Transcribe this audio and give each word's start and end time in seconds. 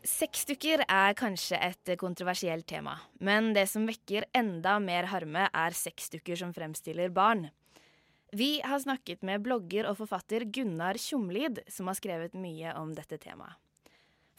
Sexdukker 0.00 0.80
er 0.88 1.12
kanskje 1.12 1.58
et 1.60 1.90
kontroversielt 2.00 2.64
tema, 2.70 2.94
men 3.20 3.50
det 3.52 3.66
som 3.68 3.84
vekker 3.84 4.24
enda 4.32 4.78
mer 4.80 5.10
harme, 5.12 5.42
er 5.52 5.74
sexdukker 5.76 6.38
som 6.40 6.54
fremstiller 6.56 7.10
barn. 7.12 7.50
Vi 8.32 8.62
har 8.64 8.80
snakket 8.80 9.20
med 9.26 9.42
blogger 9.44 9.90
og 9.90 9.98
forfatter 9.98 10.46
Gunnar 10.48 10.96
Tjomlid, 10.96 11.60
som 11.68 11.90
har 11.90 11.98
skrevet 11.98 12.32
mye 12.32 12.72
om 12.80 12.94
dette 12.96 13.18
temaet. 13.20 13.58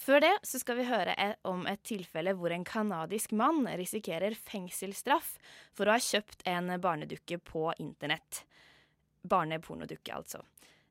Før 0.01 0.23
det 0.23 0.31
så 0.49 0.57
skal 0.57 0.79
vi 0.79 0.87
høre 0.89 1.13
om 1.45 1.67
et 1.69 1.83
tilfelle 1.85 2.33
hvor 2.33 2.49
en 2.55 2.65
canadisk 2.65 3.35
mann 3.37 3.67
risikerer 3.77 4.33
fengselsstraff 4.33 5.35
for 5.77 5.85
å 5.85 5.93
ha 5.93 6.01
kjøpt 6.01 6.41
en 6.49 6.71
barnedukke 6.81 7.37
på 7.37 7.67
internett. 7.77 8.47
Barnepornodukke, 9.21 10.15
altså. 10.15 10.41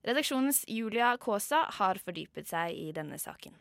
Redaksjonens 0.07 0.62
Julia 0.71 1.16
Kaasa 1.18 1.64
har 1.80 1.98
fordypet 1.98 2.52
seg 2.52 2.79
i 2.79 2.95
denne 2.95 3.18
saken. 3.18 3.59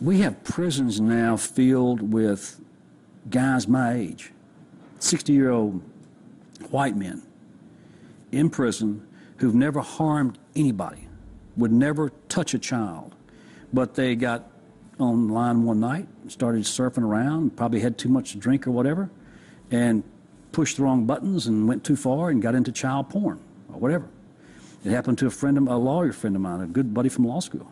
We 0.00 0.20
have 0.20 0.42
prisons 0.42 1.00
now 1.00 1.36
filled 1.36 2.12
with 2.12 2.60
guys 3.30 3.68
my 3.68 3.94
age, 3.94 4.32
60 4.98 5.32
year 5.32 5.50
old 5.50 5.82
white 6.70 6.96
men 6.96 7.22
in 8.32 8.50
prison 8.50 9.06
who've 9.36 9.54
never 9.54 9.80
harmed 9.80 10.38
anybody, 10.56 11.06
would 11.56 11.72
never 11.72 12.10
touch 12.28 12.54
a 12.54 12.58
child. 12.58 13.14
But 13.72 13.94
they 13.94 14.16
got 14.16 14.50
online 14.98 15.64
one 15.64 15.80
night, 15.80 16.08
started 16.26 16.64
surfing 16.64 17.04
around, 17.04 17.56
probably 17.56 17.80
had 17.80 17.96
too 17.96 18.08
much 18.08 18.32
to 18.32 18.38
drink 18.38 18.66
or 18.66 18.72
whatever, 18.72 19.10
and 19.70 20.02
pushed 20.50 20.76
the 20.76 20.82
wrong 20.82 21.06
buttons 21.06 21.46
and 21.46 21.68
went 21.68 21.84
too 21.84 21.96
far 21.96 22.30
and 22.30 22.42
got 22.42 22.54
into 22.56 22.72
child 22.72 23.10
porn 23.10 23.38
or 23.72 23.78
whatever. 23.78 24.08
It 24.84 24.90
happened 24.90 25.18
to 25.18 25.26
a 25.26 25.30
friend 25.30 25.56
of 25.56 25.68
a 25.68 25.76
lawyer 25.76 26.12
friend 26.12 26.34
of 26.34 26.42
mine, 26.42 26.60
a 26.60 26.66
good 26.66 26.92
buddy 26.92 27.08
from 27.08 27.26
law 27.26 27.40
school. 27.40 27.70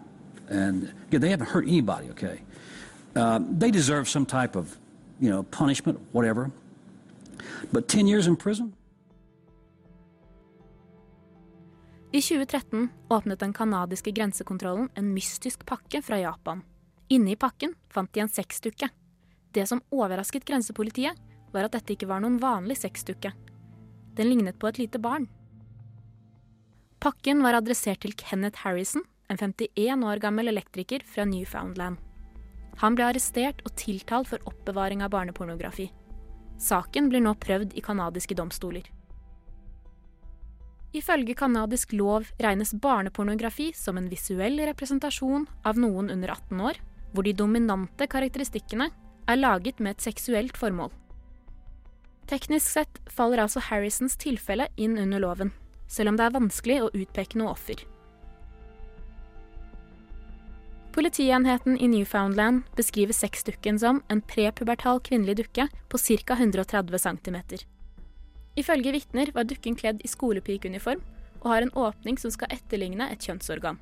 And 0.51 0.93
yeah, 1.11 1.21
they 1.21 1.31
haven't 1.31 1.49
hurt 1.49 1.65
anybody, 1.67 2.11
okay? 2.11 2.43
Uh, 3.17 3.41
they 3.59 3.71
deserve 3.71 4.09
some 4.09 4.27
type 4.27 4.57
of, 4.57 4.77
you 5.21 5.31
know, 5.31 5.43
punishment, 5.45 5.99
whatever. 6.13 6.51
But 7.73 7.89
10 7.89 8.07
years 8.07 8.27
in 8.27 8.37
prison? 8.37 8.75
I 12.15 12.21
2013 12.21 12.89
åpnet 13.09 13.41
den 13.41 13.53
kanadiske 13.53 14.11
grensekontrollen 14.11 14.89
en 14.95 15.15
mystisk 15.15 15.67
pakke 15.67 16.03
fra 16.03 16.19
Japan. 16.19 16.63
Inne 17.09 17.33
i 17.33 17.37
pakken 17.37 17.73
fant 17.89 18.13
de 18.13 18.21
en 18.21 18.29
sexdukke. 18.29 18.89
Det 19.53 19.65
som 19.69 19.81
overrasket 19.91 20.45
grensepolitiet, 20.45 21.17
var 21.53 21.69
at 21.69 21.73
dette 21.77 21.93
ikke 21.95 22.09
var 22.09 22.21
noen 22.25 22.37
vanlig 22.41 22.79
sexdukke. 22.81 23.33
Den 24.17 24.29
lignet 24.29 24.59
på 24.61 24.69
et 24.69 24.81
lite 24.81 25.01
barn. 25.01 25.27
Pakken 27.01 27.43
var 27.45 27.57
adressert 27.57 28.05
til 28.05 28.13
Kenneth 28.17 28.61
Harrison, 28.65 29.05
en 29.33 29.41
51 29.41 30.05
år 30.05 30.21
gammel 30.23 30.53
elektriker 30.53 31.05
fra 31.09 31.25
Newfoundland. 31.29 31.99
Han 32.81 32.97
ble 32.97 33.09
arrestert 33.11 33.61
og 33.67 33.75
tiltalt 33.81 34.31
for 34.31 34.43
oppbevaring 34.49 35.03
av 35.05 35.13
barnepornografi. 35.13 35.91
Saken 36.61 37.09
blir 37.11 37.25
nå 37.25 37.35
prøvd 37.41 37.75
i 37.77 37.85
canadiske 37.85 38.37
domstoler. 38.39 38.87
Ifølge 40.93 41.35
canadisk 41.35 41.95
lov 41.97 42.29
regnes 42.45 42.75
barnepornografi 42.77 43.71
som 43.77 43.97
en 43.97 44.11
visuell 44.13 44.61
representasjon 44.61 45.47
av 45.65 45.81
noen 45.81 46.11
under 46.13 46.35
18 46.35 46.61
år, 46.61 46.81
hvor 47.13 47.25
de 47.25 47.33
dominante 47.37 48.09
karakteristikkene 48.09 48.91
er 49.29 49.41
laget 49.41 49.81
med 49.81 49.97
et 49.97 50.05
seksuelt 50.05 50.59
formål. 50.61 50.93
Teknisk 52.29 52.69
sett 52.77 53.01
faller 53.13 53.43
altså 53.43 53.61
Harrisons 53.65 54.17
tilfelle 54.21 54.69
inn 54.77 54.99
under 55.01 55.21
loven, 55.21 55.53
selv 55.89 56.13
om 56.13 56.21
det 56.21 56.29
er 56.29 56.37
vanskelig 56.37 56.79
å 56.83 56.93
utpeke 56.93 57.41
noe 57.41 57.57
offer. 57.57 57.81
Politienheten 60.93 61.79
i 61.79 61.89
Newfoundland 61.89 62.63
beskriver 62.77 63.13
sexdukken 63.13 63.79
som 63.79 64.03
en 64.09 64.21
prepubertal 64.21 65.01
kvinnelig 65.01 65.37
dukke 65.37 65.69
på 65.89 65.99
ca. 65.99 66.35
130 66.35 66.99
cm. 66.99 67.37
Ifølge 68.57 68.93
vitner 68.93 69.33
var 69.33 69.45
dukken 69.49 69.77
kledd 69.77 70.03
i 70.05 70.09
skolepikeuniform 70.09 71.01
og 71.41 71.51
har 71.51 71.63
en 71.63 71.73
åpning 71.75 72.19
som 72.21 72.31
skal 72.31 72.53
etterligne 72.53 73.09
et 73.09 73.25
kjønnsorgan. 73.25 73.79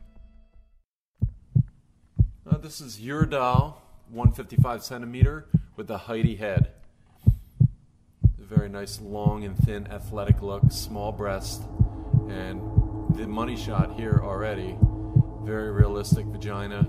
Uh, 2.47 2.59
this 2.63 2.81
is 2.81 3.01
your 3.01 3.27
doll, 3.27 3.83
155 4.15 4.85
centimeter, 4.85 5.47
with 5.77 5.91
a 5.91 5.99
Heidi 5.99 6.37
head. 6.37 6.71
A 8.39 8.55
very 8.55 8.69
nice, 8.69 9.01
long 9.01 9.45
and 9.45 9.57
thin, 9.67 9.89
athletic 9.91 10.43
look, 10.43 10.63
small 10.71 11.11
breast, 11.11 11.63
and 12.31 12.61
the 13.17 13.27
money 13.27 13.57
shot 13.57 13.99
here 13.99 14.21
already. 14.23 14.77
Very 15.45 15.73
realistic 15.73 16.27
vagina. 16.27 16.87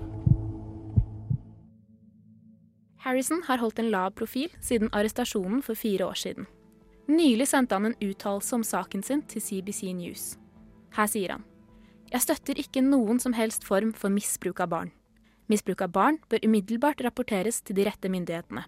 Harrison 3.02 3.42
har 3.48 3.58
holdt 3.58 3.80
en 3.82 3.90
lav 3.90 4.12
profil 4.14 4.52
siden 4.62 4.90
arrestasjonen 4.94 5.62
for 5.66 5.74
fire 5.78 6.06
år 6.06 6.18
siden. 6.18 6.46
Nylig 7.10 7.48
sendte 7.50 7.74
han 7.74 7.88
en 7.88 7.98
uttalelse 7.98 8.54
om 8.54 8.62
saken 8.62 9.02
sin 9.02 9.24
til 9.26 9.42
CBC 9.42 9.90
News. 9.98 10.36
Her 10.94 11.08
sier 11.10 11.34
han 11.34 11.46
Jeg 12.12 12.22
støtter 12.22 12.60
ikke 12.60 12.84
noen 12.84 13.18
som 13.18 13.34
helst 13.34 13.64
form 13.66 13.90
for 13.96 14.12
misbruk 14.12 14.60
av 14.60 14.70
barn. 14.70 14.92
Misbruk 15.50 15.82
av 15.82 15.90
barn 15.90 16.20
bør 16.30 16.44
umiddelbart 16.46 17.02
rapporteres 17.02 17.58
til 17.62 17.76
de 17.76 17.88
rette 17.88 18.08
myndighetene. 18.12 18.62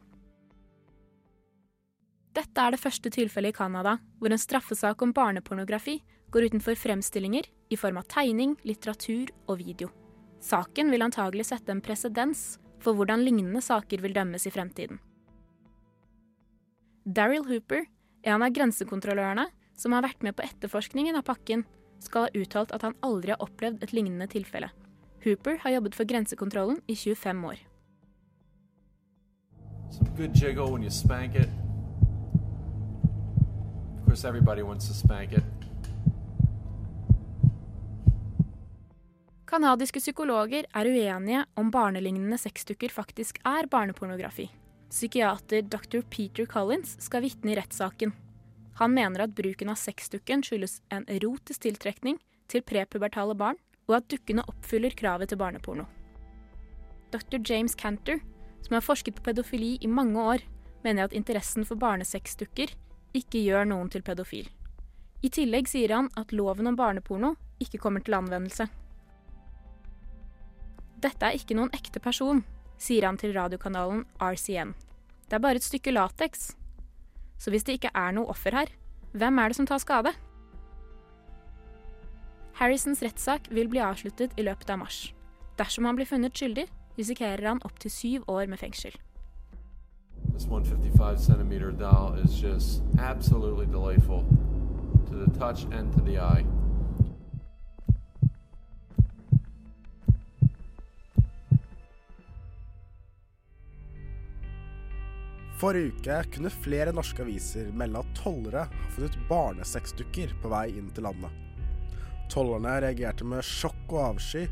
Dette 2.34 2.61
er 2.61 2.75
det 2.75 2.83
første 2.83 3.12
tilfellet 3.15 3.55
i 3.55 3.56
Canada 3.56 3.99
hvor 4.19 4.34
en 4.34 4.41
straffesak 4.41 5.03
om 5.06 5.15
barnepornografi 5.15 6.00
går 6.34 6.49
utenfor 6.50 6.75
fremstillinger 6.75 7.47
i 7.71 7.78
form 7.78 8.00
av 8.03 8.09
tegning, 8.11 8.56
litteratur 8.67 9.31
og 9.47 9.61
video. 9.62 9.93
Saken 10.43 10.91
vil 10.91 11.06
antagelig 11.06 11.47
sette 11.53 11.71
en 11.71 11.84
presedens 11.84 12.56
for 12.84 12.97
hvordan 12.97 13.25
lignende 13.25 13.62
saker 13.65 14.03
vil 14.05 14.15
dømmes 14.17 14.47
i 14.47 14.53
fremtiden. 14.53 15.00
Daryl 17.05 17.45
Hooper, 17.49 17.84
en 18.25 18.43
av 18.45 18.53
grensekontrollørene 18.56 19.49
som 19.77 19.93
har 19.93 20.05
vært 20.06 20.22
med 20.25 20.37
på 20.37 20.45
etterforskningen 20.45 21.19
av 21.19 21.27
pakken, 21.28 21.65
skal 22.05 22.27
ha 22.27 22.41
uttalt 22.41 22.73
at 22.73 22.84
han 22.84 22.97
aldri 23.05 23.33
har 23.33 23.43
opplevd 23.44 23.83
et 23.84 23.93
lignende 23.97 24.28
tilfelle. 24.31 24.71
Hooper 25.25 25.59
har 25.65 25.77
jobbet 25.77 25.97
for 25.97 26.09
grensekontrollen 26.09 26.81
i 26.87 26.97
25 26.97 27.44
år. 27.49 27.61
Of 34.00 34.06
course, 34.06 34.25
everybody 34.25 34.62
wants 34.62 34.89
to 34.89 34.94
spank 34.94 35.33
it. 35.33 35.54
Kanadiske 39.55 40.01
psykologer 40.01 40.67
er 40.75 40.89
uenige 40.91 41.45
om 41.55 41.69
barnelignende 41.71 42.35
sexdukker 42.43 42.91
faktisk 42.91 43.37
er 43.47 43.69
barnepornografi. 43.71 44.49
Psykiater 44.91 45.63
dr. 45.63 46.01
Peter 46.11 46.49
Collins 46.51 46.97
skal 47.05 47.23
vitne 47.23 47.53
i 47.53 47.55
rettssaken. 47.61 48.11
Han 48.81 48.97
mener 48.97 49.23
at 49.23 49.37
bruken 49.39 49.71
av 49.71 49.79
sexdukken 49.79 50.43
skyldes 50.43 50.81
en 50.91 51.07
erotisk 51.07 51.69
tiltrekning 51.69 52.19
til 52.51 52.67
prepubertale 52.67 53.39
barn, 53.39 53.63
og 53.87 54.01
at 54.01 54.11
dukkene 54.11 54.43
oppfyller 54.43 54.99
kravet 54.99 55.31
til 55.31 55.39
barneporno. 55.39 55.87
Dr. 57.15 57.39
James 57.39 57.79
Cantor, 57.79 58.19
som 58.67 58.75
har 58.75 58.83
forsket 58.83 59.21
på 59.21 59.29
pedofili 59.31 59.77
i 59.79 59.87
mange 59.87 60.19
år, 60.19 60.49
mener 60.83 61.07
at 61.07 61.15
interessen 61.15 61.63
for 61.63 61.79
barnesexdukker 61.79 62.75
ikke 63.15 63.47
gjør 63.47 63.71
noen 63.71 63.87
til 63.87 64.03
pedofil. 64.03 64.51
I 65.23 65.31
tillegg 65.31 65.71
sier 65.71 65.95
han 65.95 66.11
at 66.19 66.35
loven 66.35 66.75
om 66.75 66.75
barneporno 66.75 67.37
ikke 67.63 67.79
kommer 67.79 68.03
til 68.03 68.19
anvendelse. 68.19 68.67
Dette 71.05 71.29
er 71.29 71.37
ikke 71.37 71.57
noen 71.59 71.73
ekte 71.77 72.01
person, 72.01 72.41
sier 72.81 73.05
han 73.05 73.19
til 73.21 73.35
radiokanalen 73.37 74.07
RCN. 74.17 74.73
Det 75.29 75.37
er 75.37 75.43
bare 75.45 75.61
et 75.61 75.67
stykke 75.67 75.93
lateks. 75.93 76.55
Så 77.37 77.53
hvis 77.53 77.67
det 77.67 77.77
ikke 77.77 77.93
er 77.93 78.15
noe 78.17 78.31
offer 78.33 78.57
her, 78.57 78.71
hvem 79.13 79.39
er 79.39 79.51
det 79.51 79.59
som 79.59 79.69
tar 79.69 79.83
skade? 79.83 80.15
Harrisons 82.55 83.03
rettssak 83.03 83.51
vil 83.51 83.69
bli 83.69 83.83
avsluttet 83.83 84.33
i 84.39 84.47
løpet 84.47 84.71
av 84.71 84.81
mars. 84.81 85.11
Dersom 85.59 85.85
han 85.85 85.99
blir 85.99 86.09
funnet 86.09 86.35
skyldig, 86.39 86.69
risikerer 86.99 87.49
han 87.51 87.63
opptil 87.67 87.91
syv 87.91 88.29
år 88.31 88.47
med 88.49 88.63
fengsel. 88.63 88.95
This 90.33 90.47
155 90.47 91.19
centimeter 91.19 91.71
doll 91.71 92.15
is 92.25 92.41
just 92.41 92.83
absolutely 92.99 93.67
delightful 93.67 94.25
to 95.11 95.15
the 95.15 95.31
touch 95.39 95.67
and 95.71 95.93
to 95.93 96.00
the 96.00 96.19
eye. 96.19 96.47
Forrige 105.55 105.93
uke 105.95 106.17
kunne 106.35 106.51
flere 106.51 106.93
norske 106.95 107.23
aviser 107.23 107.71
melde 107.79 108.01
at 108.03 108.15
tollere 108.19 108.65
har 108.67 108.95
funnet 108.97 109.19
barnesexdukker 109.29 110.35
på 110.43 110.51
vei 110.51 110.67
inn 110.75 110.91
til 110.95 111.06
landet. 111.06 111.31
Tollerne 112.33 112.81
reagerte 112.83 113.27
med 113.29 113.45
sjokk 113.47 113.93
og 113.93 114.01
avsky, 114.09 114.49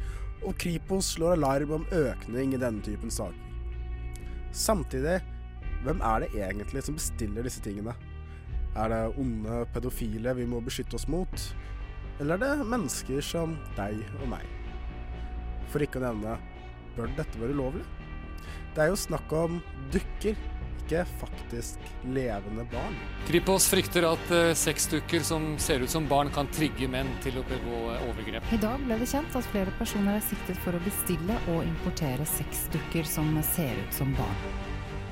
og 0.46 0.54
Kripos 0.58 1.14
slår 1.16 1.36
alarm 1.36 1.74
om 1.78 1.88
økning 1.94 2.54
i 2.54 2.60
denne 2.60 2.82
typen 2.86 3.10
saker. 3.10 3.38
Samtidig, 4.52 5.18
hvem 5.82 6.02
er 6.06 6.22
det 6.22 6.32
egentlig 6.38 6.84
som 6.86 6.98
bestiller 6.98 7.46
disse 7.46 7.62
tingene? 7.64 7.94
Er 8.78 8.92
det 8.92 9.02
onde 9.20 9.62
pedofile 9.74 10.34
vi 10.38 10.46
må 10.48 10.60
beskytte 10.64 10.96
oss 10.98 11.08
mot? 11.10 11.46
Eller 12.20 12.36
er 12.36 12.60
det 12.62 12.68
mennesker 12.70 13.24
som 13.24 13.56
deg 13.78 13.98
og 14.20 14.28
meg? 14.30 14.46
For 15.72 15.82
ikke 15.82 15.98
å 15.98 16.06
nevne, 16.06 16.36
bør 16.94 17.10
dette 17.18 17.40
være 17.40 17.56
ulovlig? 17.56 17.84
Det 18.76 18.84
er 18.84 18.92
jo 18.92 19.00
snakk 19.00 19.32
om 19.36 19.58
dukker, 19.92 20.38
ikke 20.92 21.04
faktisk 21.20 21.78
levende 22.04 22.64
barn. 22.72 22.96
Kripos 23.26 23.68
frykter 23.70 24.04
at 24.06 24.32
uh, 24.32 24.52
sexdukker 24.56 25.24
som 25.24 25.54
ser 25.58 25.84
ut 25.84 25.90
som 25.90 26.06
barn, 26.08 26.30
kan 26.34 26.48
trigge 26.52 26.88
menn 26.90 27.08
til 27.24 27.38
å 27.40 27.44
begå 27.48 27.78
uh, 27.92 28.04
overgrep. 28.10 28.44
I 28.52 28.60
dag 28.60 28.82
ble 28.84 28.98
det 29.00 29.08
kjent 29.10 29.36
at 29.38 29.48
flere 29.52 29.72
personer 29.78 30.18
er 30.18 30.26
siktet 30.26 30.58
for 30.64 30.76
å 30.76 30.82
bestille 30.84 31.38
og 31.52 31.62
importere 31.64 32.26
sexdukker 32.28 33.08
som 33.08 33.32
ser 33.54 33.72
ut 33.78 33.96
som 33.96 34.12
barn. 34.18 34.44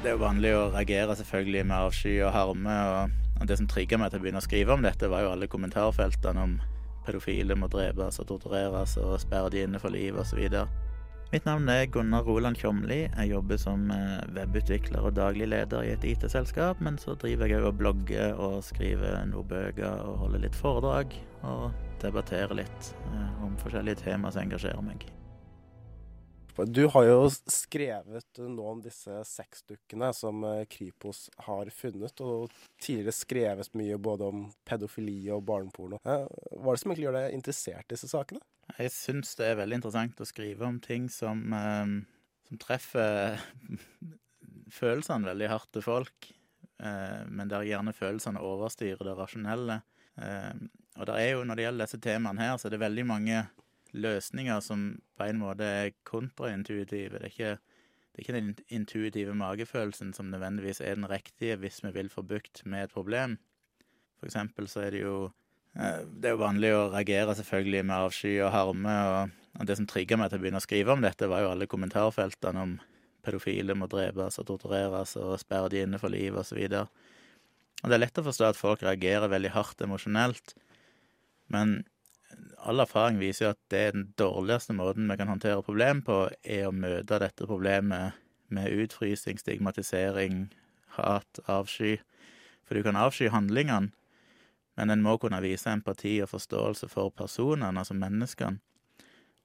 Det 0.00 0.12
er 0.12 0.17
jo 0.17 0.25
vanlig 0.25 0.53
å 0.56 0.69
reagere 0.73 1.17
selvfølgelig 1.19 1.65
med 1.69 1.77
avsky 1.77 2.15
og 2.25 2.35
harme. 2.35 2.76
og 3.41 3.49
Det 3.49 3.56
som 3.61 3.69
trigga 3.69 3.99
meg 4.00 4.12
til 4.12 4.21
å 4.21 4.25
begynne 4.25 4.41
å 4.41 4.49
skrive 4.49 4.76
om 4.76 4.85
dette, 4.85 5.09
var 5.12 5.25
jo 5.25 5.33
alle 5.35 5.49
kommentarfeltene 5.49 6.44
om 6.44 6.61
pedofile 7.05 7.56
må 7.56 7.69
drepes 7.73 8.21
og 8.21 8.29
tortureres 8.29 8.97
og 9.00 9.19
sperre 9.21 9.53
de 9.53 9.65
inne 9.65 9.81
for 9.81 9.93
livet 9.93 10.21
osv. 10.21 10.41
Mitt 11.31 11.44
navn 11.47 11.69
er 11.71 11.85
Gunnar 11.87 12.25
Roland 12.27 12.59
Tjomli. 12.59 13.05
Jeg 13.06 13.31
jobber 13.31 13.59
som 13.62 13.85
eh, 13.94 14.17
webutvikler 14.35 15.05
og 15.06 15.15
daglig 15.15 15.47
leder 15.47 15.85
i 15.87 15.93
et 15.94 16.06
IT-selskap, 16.09 16.81
men 16.82 16.99
så 16.99 17.15
driver 17.15 17.47
jeg 17.47 17.62
òg 17.62 17.69
og 17.69 17.79
blogger 17.79 18.35
og 18.35 18.56
skriver 18.67 19.23
noen 19.31 19.47
bøker 19.53 20.03
og 20.09 20.25
holder 20.25 20.43
litt 20.49 20.59
foredrag. 20.59 21.15
Og 21.47 21.71
debatterer 22.03 22.59
litt 22.59 22.93
eh, 23.12 23.31
om 23.47 23.55
forskjellige 23.62 24.03
temaer 24.03 24.35
som 24.35 24.43
engasjerer 24.43 24.82
meg. 24.82 25.06
Du 26.67 26.87
har 26.87 27.05
jo 27.07 27.19
skrevet 27.31 28.41
nå 28.41 28.65
om 28.67 28.81
disse 28.83 29.21
sexdukkene 29.29 30.11
som 30.17 30.45
eh, 30.45 30.65
Kripos 30.71 31.29
har 31.47 31.71
funnet, 31.75 32.23
og 32.25 32.53
tidligere 32.83 33.15
skrevet 33.17 33.77
mye 33.79 33.99
både 34.01 34.31
om 34.31 34.43
pedofili 34.67 35.19
og 35.33 35.45
barneporno. 35.49 36.01
Hva 36.05 36.17
er 36.25 36.27
det 36.27 36.83
som 36.83 36.93
egentlig 36.93 37.07
gjør 37.09 37.19
deg 37.19 37.37
interessert 37.37 37.87
i 37.87 37.95
disse 37.95 38.11
sakene? 38.11 38.43
Jeg 38.79 38.95
syns 38.95 39.35
det 39.39 39.49
er 39.49 39.61
veldig 39.61 39.81
interessant 39.81 40.23
å 40.23 40.29
skrive 40.29 40.67
om 40.69 40.81
ting 40.83 41.09
som, 41.12 41.43
eh, 41.57 41.95
som 42.49 42.62
treffer 42.62 43.41
følelsene 44.81 45.33
veldig 45.33 45.53
hardt 45.55 45.73
til 45.77 45.87
folk, 45.87 46.31
eh, 46.83 47.23
men 47.31 47.53
der 47.53 47.69
gjerne 47.69 47.97
følelsene 47.97 48.43
overstyrer 48.43 49.07
det 49.07 49.17
rasjonelle. 49.19 49.81
Og 50.21 51.07
det 51.09 51.15
er 51.17 51.31
jo, 51.31 51.45
når 51.49 51.57
det 51.57 51.65
gjelder 51.65 51.87
disse 51.87 51.99
temaene 52.05 52.43
her, 52.43 52.57
så 52.61 52.67
er 52.69 52.75
det 52.75 52.81
veldig 52.83 53.05
mange 53.09 53.39
løsninger 53.93 54.61
som 54.65 54.87
på 55.19 55.27
en 55.27 55.41
måte 55.43 55.67
er 55.67 55.93
kontraintuitive. 56.09 57.19
Det 57.19 57.27
er 57.27 57.33
ikke, 57.33 57.53
det 58.11 58.19
er 58.19 58.25
ikke 58.25 58.37
den 58.39 58.53
intuitive 58.69 59.35
magefølelsen 59.39 60.13
som 60.17 60.31
nødvendigvis 60.33 60.83
er 60.85 60.99
den 60.99 61.09
riktige 61.11 61.59
hvis 61.61 61.83
vi 61.85 61.95
vil 61.97 62.11
få 62.13 62.23
bukt 62.23 62.65
med 62.65 62.89
et 62.89 62.95
problem. 62.95 63.39
For 64.21 64.29
eksempel 64.29 64.69
så 64.69 64.85
er 64.87 64.95
det 64.95 65.03
jo 65.03 65.17
eh, 65.77 66.05
Det 66.05 66.29
er 66.31 66.37
jo 66.37 66.45
vanlig 66.45 66.73
å 66.77 66.89
reagere 66.93 67.37
selvfølgelig 67.39 67.85
med 67.89 67.97
avsky 67.97 68.35
og 68.45 68.53
harme, 68.55 68.97
og 69.59 69.67
det 69.67 69.77
som 69.79 69.89
trigga 69.91 70.19
meg 70.21 70.31
til 70.31 70.41
å 70.41 70.45
begynne 70.45 70.61
å 70.61 70.67
skrive 70.67 70.95
om 70.95 71.05
dette, 71.05 71.29
var 71.31 71.45
jo 71.45 71.53
alle 71.55 71.71
kommentarfeltene 71.71 72.67
om 72.67 72.79
pedofile 73.25 73.77
må 73.77 73.89
drepes 73.91 74.39
og 74.41 74.47
tortureres 74.49 75.17
og 75.21 75.37
sperre 75.41 75.71
de 75.73 75.85
inne 75.85 76.01
for 76.01 76.13
livet 76.13 76.41
osv. 76.41 76.61
Og 77.81 77.89
det 77.89 77.97
er 77.97 78.03
lett 78.03 78.21
å 78.21 78.27
forstå 78.27 78.51
at 78.51 78.61
folk 78.61 78.85
reagerer 78.85 79.33
veldig 79.33 79.53
hardt 79.57 79.83
emosjonelt, 79.85 80.55
men 81.53 81.81
all 82.62 82.83
erfaring 82.83 83.19
viser 83.21 83.47
jo 83.47 83.53
at 83.55 83.61
det 83.73 83.81
er 83.81 83.95
den 83.97 84.09
dårligste 84.21 84.75
måten 84.77 85.09
vi 85.11 85.17
kan 85.17 85.31
håndtere 85.31 85.65
problem 85.65 86.03
på, 86.07 86.23
er 86.45 86.69
å 86.69 86.75
møte 86.75 87.21
dette 87.23 87.49
problemet 87.49 88.19
med 88.51 88.73
utfrysing, 88.85 89.39
stigmatisering, 89.41 90.49
hat, 90.97 91.41
avsky. 91.47 91.99
For 92.67 92.77
du 92.77 92.85
kan 92.87 92.99
avsky 92.99 93.31
handlingene, 93.33 93.93
men 94.79 94.93
en 94.93 95.05
må 95.05 95.17
kunne 95.21 95.43
vise 95.45 95.71
empati 95.73 96.19
og 96.25 96.31
forståelse 96.33 96.89
for 96.91 97.12
personene, 97.15 97.73
altså 97.81 97.97
menneskene. 97.99 98.61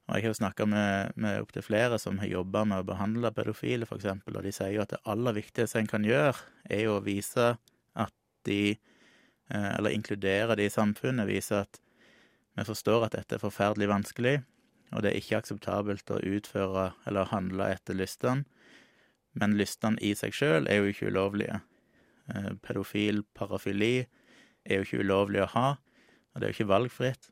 Og 0.06 0.14
jeg 0.14 0.22
har 0.22 0.30
jo 0.30 0.38
snakka 0.38 0.66
med, 0.70 1.16
med 1.18 1.40
opptil 1.42 1.64
flere 1.66 1.96
som 1.98 2.20
har 2.22 2.30
jobba 2.30 2.62
med 2.68 2.84
å 2.84 2.86
behandle 2.86 3.32
pedofile, 3.34 3.88
eksempel, 3.90 4.36
og 4.38 4.44
de 4.46 4.52
sier 4.54 4.76
jo 4.76 4.84
at 4.84 4.92
det 4.94 5.02
aller 5.10 5.34
viktigste 5.34 5.80
en 5.82 5.90
kan 5.90 6.06
gjøre, 6.06 6.36
er 6.70 6.84
jo 6.86 7.00
å 7.00 7.02
vise 7.02 7.56
at 7.98 8.14
de 8.46 8.76
eh, 8.76 9.70
Eller 9.78 9.96
inkludere 9.96 10.54
de 10.54 10.68
i 10.68 10.70
samfunnet, 10.70 11.26
vise 11.26 11.58
at 11.58 11.80
vi 12.56 12.64
forstår 12.64 13.06
at 13.06 13.16
dette 13.16 13.36
er 13.36 13.42
forferdelig 13.42 13.88
vanskelig, 13.90 14.36
og 14.94 15.02
det 15.02 15.12
er 15.12 15.20
ikke 15.20 15.40
akseptabelt 15.42 16.12
å 16.14 16.22
utføre 16.24 16.90
eller 17.08 17.30
handle 17.32 17.68
etter 17.74 17.98
lystene, 17.98 18.46
men 19.36 19.56
lystene 19.58 20.00
i 20.00 20.14
seg 20.16 20.32
sjøl 20.32 20.68
er 20.70 20.80
jo 20.80 20.92
ikke 20.92 21.10
ulovlige. 21.12 21.60
Eh, 22.32 22.52
pedofil 22.64 23.22
parafili 23.36 24.06
er 24.64 24.80
jo 24.80 24.86
ikke 24.86 25.02
ulovlig 25.04 25.42
å 25.44 25.50
ha, 25.52 25.66
og 26.32 26.40
det 26.40 26.46
er 26.46 26.52
jo 26.52 26.56
ikke 26.56 26.72
valgfritt. 26.72 27.28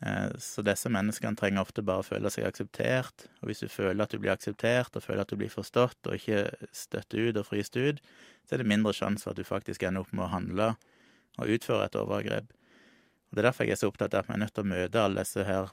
Eh, 0.00 0.30
så 0.40 0.62
disse 0.64 0.90
menneskene 0.92 1.36
trenger 1.36 1.66
ofte 1.66 1.84
bare 1.84 2.04
å 2.04 2.06
føle 2.06 2.30
seg 2.32 2.46
akseptert, 2.48 3.26
og 3.42 3.50
hvis 3.50 3.64
du 3.64 3.68
føler 3.68 4.04
at 4.04 4.14
du 4.14 4.20
blir 4.22 4.32
akseptert, 4.32 4.96
og 4.96 5.04
føler 5.04 5.26
at 5.26 5.32
du 5.32 5.36
blir 5.40 5.52
forstått, 5.52 6.00
og 6.06 6.16
ikke 6.16 6.46
støtt 6.72 7.12
ut 7.18 7.36
og 7.36 7.48
fryst 7.50 7.76
ut, 7.76 8.00
så 8.46 8.56
er 8.56 8.62
det 8.62 8.70
mindre 8.70 8.94
sjanse 8.96 9.26
for 9.26 9.34
at 9.34 9.40
du 9.40 9.46
faktisk 9.46 9.84
ender 9.84 10.06
opp 10.06 10.14
med 10.14 10.28
å 10.28 10.32
handle 10.32 10.72
og 11.38 11.52
utføre 11.58 11.86
et 11.86 11.98
overgrep. 11.98 12.54
Og 13.28 13.36
Det 13.36 13.42
er 13.42 13.48
derfor 13.50 13.64
jeg 13.64 13.76
er 13.76 13.80
så 13.82 13.90
opptatt 13.90 14.14
av 14.14 14.24
at 14.24 14.30
vi 14.30 14.36
er 14.36 14.42
nødt 14.42 14.54
til 14.56 14.64
å 14.64 14.72
møte 14.72 15.04
alle 15.04 15.24
disse 15.24 15.44
her 15.44 15.70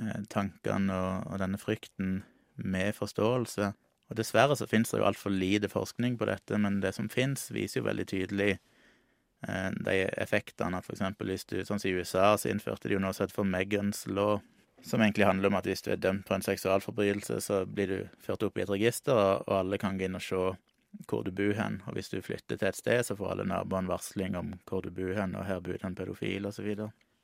eh, 0.00 0.22
tankene 0.30 0.94
og, 0.94 1.32
og, 1.32 1.38
denne 1.42 1.60
frykten 1.60 2.14
med 2.56 2.94
forståelse. 2.98 3.72
Og 4.10 4.18
dessverre 4.18 4.56
så 4.58 4.68
finnes 4.68 4.90
det 4.90 5.00
jo 5.00 5.08
altfor 5.08 5.32
lite 5.32 5.70
forskning 5.70 6.18
på 6.20 6.28
dette, 6.28 6.58
men 6.60 6.80
det 6.82 6.92
som 6.96 7.08
finnes, 7.08 7.46
viser 7.54 7.80
jo 7.80 7.86
veldig 7.86 8.08
tydelig 8.10 8.50
eh, 8.56 9.70
de 9.86 10.00
effektene 10.20 10.82
at 10.82 10.90
eksempel 10.90 11.30
hvis 11.30 11.46
du, 11.50 11.60
sånn 11.64 11.80
som 11.80 11.90
i 11.90 11.94
USA, 11.94 12.34
så 12.36 12.50
innførte 12.50 12.90
de 12.90 12.98
jo 12.98 13.04
noe 13.04 13.14
heter 13.14 13.34
for 13.34 13.48
Megans 13.48 14.04
law, 14.10 14.40
som 14.84 15.00
egentlig 15.00 15.30
handler 15.30 15.48
om 15.48 15.56
at 15.56 15.66
hvis 15.70 15.86
du 15.86 15.94
er 15.94 16.02
dømt 16.02 16.26
på 16.28 16.34
en 16.36 16.44
seksualforbrytelse, 16.44 17.38
så 17.40 17.62
blir 17.64 17.88
du 17.88 17.98
ført 18.20 18.42
opp 18.44 18.58
i 18.58 18.66
et 18.66 18.72
register, 18.72 19.16
og 19.46 19.60
alle 19.62 19.78
kan 19.80 19.96
gå 19.96 20.08
inn 20.08 20.18
og 20.18 20.24
se 20.26 20.42
hvor 21.08 21.24
du 21.26 21.30
bor 21.34 21.54
hen. 21.58 21.80
Og 21.88 21.96
hvis 21.96 22.12
du 22.12 22.20
flytter 22.22 22.58
til 22.58 22.68
et 22.68 22.78
sted, 22.78 23.02
så 23.06 23.16
får 23.18 23.34
alle 23.34 23.48
naboene 23.48 23.90
varsling 23.90 24.36
om 24.38 24.54
hvor 24.68 24.84
du 24.84 24.92
bor 24.94 25.14
hen, 25.16 25.36
og 25.38 25.46
her 25.48 25.62
bor 25.64 25.76
det 25.76 25.86
en 25.86 25.98
pedofil, 25.98 26.46
osv. 26.50 26.70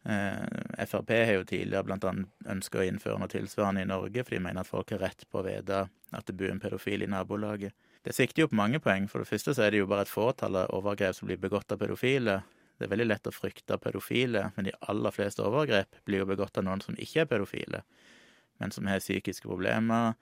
Eh, 0.08 0.86
Frp 0.88 1.10
har 1.12 1.34
jo 1.34 1.44
tidligere 1.44 1.92
annet 1.92 2.28
ønska 2.48 2.80
å 2.80 2.86
innføre 2.88 3.20
noe 3.20 3.32
tilsvarende 3.32 3.84
i 3.84 3.90
Norge, 3.90 4.24
for 4.24 4.36
de 4.36 4.42
mener 4.46 4.64
at 4.64 4.70
folk 4.70 4.94
har 4.94 5.04
rett 5.04 5.26
på 5.28 5.42
å 5.42 5.46
vite 5.46 5.84
at 5.90 6.26
det 6.26 6.36
bor 6.38 6.50
en 6.50 6.62
pedofil 6.62 7.04
i 7.04 7.10
nabolaget. 7.10 7.76
Det 8.02 8.14
sikter 8.16 8.46
jo 8.46 8.48
på 8.48 8.56
mange 8.56 8.80
poeng. 8.80 9.10
For 9.12 9.20
det 9.20 9.28
første 9.28 9.52
så 9.54 9.66
er 9.66 9.74
det 9.74 9.82
jo 9.82 9.90
bare 9.90 10.06
et 10.06 10.12
fåtall 10.12 10.56
av 10.56 10.72
overgrep 10.72 11.18
som 11.18 11.28
blir 11.28 11.40
begått 11.40 11.72
av 11.72 11.82
pedofile. 11.82 12.40
Det 12.80 12.86
er 12.86 12.94
veldig 12.94 13.10
lett 13.10 13.28
å 13.28 13.34
frykte 13.34 13.76
pedofile, 13.76 14.46
men 14.56 14.70
de 14.70 14.72
aller 14.88 15.12
fleste 15.12 15.44
overgrep 15.44 16.00
blir 16.08 16.22
jo 16.22 16.30
begått 16.30 16.56
av 16.56 16.64
noen 16.64 16.80
som 16.80 16.96
ikke 16.96 17.26
er 17.26 17.28
pedofile, 17.28 17.82
men 18.56 18.72
som 18.72 18.88
har 18.88 19.02
psykiske 19.02 19.44
problemer, 19.44 20.14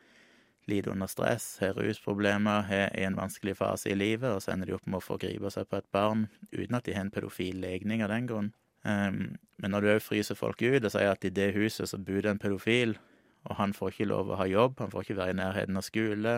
lider 0.68 0.92
under 0.94 1.10
stress, 1.10 1.58
har 1.62 1.76
rusproblemer, 1.78 2.68
er 2.70 2.92
i 2.96 3.04
en 3.08 3.18
vanskelig 3.18 3.56
fase 3.58 3.90
i 3.92 3.96
livet, 3.96 4.30
og 4.30 4.42
så 4.44 4.54
ender 4.54 4.70
de 4.70 4.76
opp 4.76 4.86
med 4.86 5.00
å 5.00 5.04
forgripe 5.04 5.50
seg 5.54 5.68
på 5.68 5.80
et 5.80 5.90
barn 5.94 6.26
uten 6.52 6.78
at 6.78 6.86
de 6.86 6.96
har 6.96 7.06
en 7.06 7.12
pedofil 7.14 7.60
legning 7.62 8.04
av 8.04 8.12
den 8.12 8.28
grunn. 8.30 8.50
Um, 8.86 9.36
men 9.58 9.74
når 9.74 9.84
du 9.84 9.92
òg 9.96 10.04
fryser 10.04 10.38
folk 10.38 10.62
ut 10.62 10.84
og 10.84 10.92
sier 10.92 11.10
at 11.10 11.26
i 11.26 11.34
det 11.34 11.50
huset 11.56 11.90
så 11.90 11.98
bor 11.98 12.22
det 12.22 12.30
en 12.30 12.40
pedofil, 12.42 12.96
og 13.48 13.58
han 13.58 13.74
får 13.76 13.94
ikke 13.94 14.10
lov 14.10 14.30
å 14.30 14.38
ha 14.40 14.46
jobb, 14.48 14.78
han 14.82 14.92
får 14.92 15.06
ikke 15.06 15.20
være 15.20 15.34
i 15.34 15.38
nærheten 15.40 15.80
av 15.80 15.86
skole, 15.86 16.34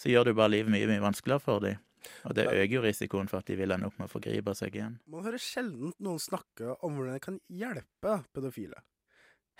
så 0.00 0.10
gjør 0.10 0.30
du 0.30 0.38
bare 0.38 0.56
livet 0.56 0.74
mye, 0.74 0.88
mye 0.90 1.04
vanskeligere 1.04 1.44
for 1.44 1.64
dem. 1.64 1.82
Og 2.28 2.34
det 2.36 2.46
øker 2.50 2.74
jo 2.74 2.82
risikoen 2.84 3.30
for 3.30 3.40
at 3.40 3.48
de 3.48 3.56
vil 3.56 3.72
ende 3.72 3.88
opp 3.88 3.96
med 4.00 4.08
å 4.08 4.12
forgripe 4.12 4.52
seg 4.58 4.76
igjen. 4.76 4.98
Man 5.10 5.24
hører 5.24 5.40
sjelden 5.40 5.94
noen 6.02 6.20
snakke 6.20 6.74
om 6.84 6.98
hvordan 6.98 7.16
det 7.16 7.24
kan 7.24 7.38
hjelpe 7.48 8.18
pedofile. 8.36 8.82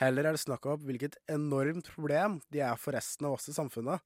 Heller 0.01 0.27
er 0.27 0.35
det 0.35 0.43
snakk 0.43 0.67
om 0.67 0.83
hvilket 0.89 1.21
enormt 1.31 1.89
problem 1.95 2.41
de 2.53 2.65
er 2.67 2.79
for 2.81 2.97
resten 2.97 3.29
av 3.29 3.37
oss 3.37 3.47
i 3.51 3.55
samfunnet. 3.55 4.03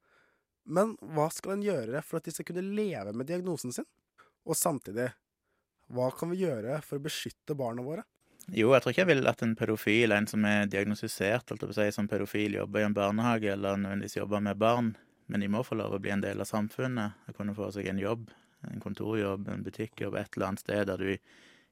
Men 0.69 0.99
hva 1.17 1.31
skal 1.33 1.57
en 1.57 1.65
gjøre 1.65 2.03
for 2.05 2.21
at 2.21 2.29
de 2.29 2.35
skal 2.35 2.51
kunne 2.51 2.67
leve 2.77 3.15
med 3.17 3.31
diagnosen 3.31 3.73
sin? 3.73 3.89
Og 4.49 4.57
samtidig, 4.57 5.11
hva 5.93 6.09
kan 6.17 6.31
vi 6.33 6.41
gjøre 6.43 6.81
for 6.85 6.99
å 6.99 7.05
beskytte 7.05 7.57
barna 7.57 7.83
våre? 7.85 8.03
Jo, 8.49 8.73
jeg 8.73 8.81
tror 8.81 8.91
ikke 8.93 9.03
jeg 9.03 9.11
vil 9.11 9.29
at 9.29 9.43
en 9.45 9.57
pedofil, 9.57 10.13
en 10.17 10.27
som 10.29 10.45
er 10.49 10.71
diagnostisert 10.73 11.53
si, 11.53 11.91
som 11.93 12.09
pedofil, 12.09 12.55
jobber 12.57 12.81
i 12.81 12.87
en 12.87 12.97
barnehage 12.97 13.53
eller 13.53 13.77
nødvendigvis 13.81 14.17
jobber 14.17 14.41
med 14.45 14.61
barn, 14.61 14.89
men 15.29 15.41
de 15.45 15.49
må 15.53 15.61
få 15.65 15.75
lov 15.77 15.93
å 15.97 16.01
bli 16.01 16.11
en 16.15 16.25
del 16.25 16.41
av 16.41 16.49
samfunnet. 16.49 17.09
De 17.27 17.33
kunne 17.37 17.57
få 17.57 17.67
seg 17.73 17.85
en 17.89 18.01
jobb, 18.01 18.31
en 18.69 18.81
kontorjobb, 18.81 19.49
en 19.53 19.67
butikkjobb, 19.67 20.15
et 20.17 20.33
eller 20.37 20.47
annet 20.49 20.65
sted 20.65 20.83
der 20.89 20.99
du, 21.01 21.11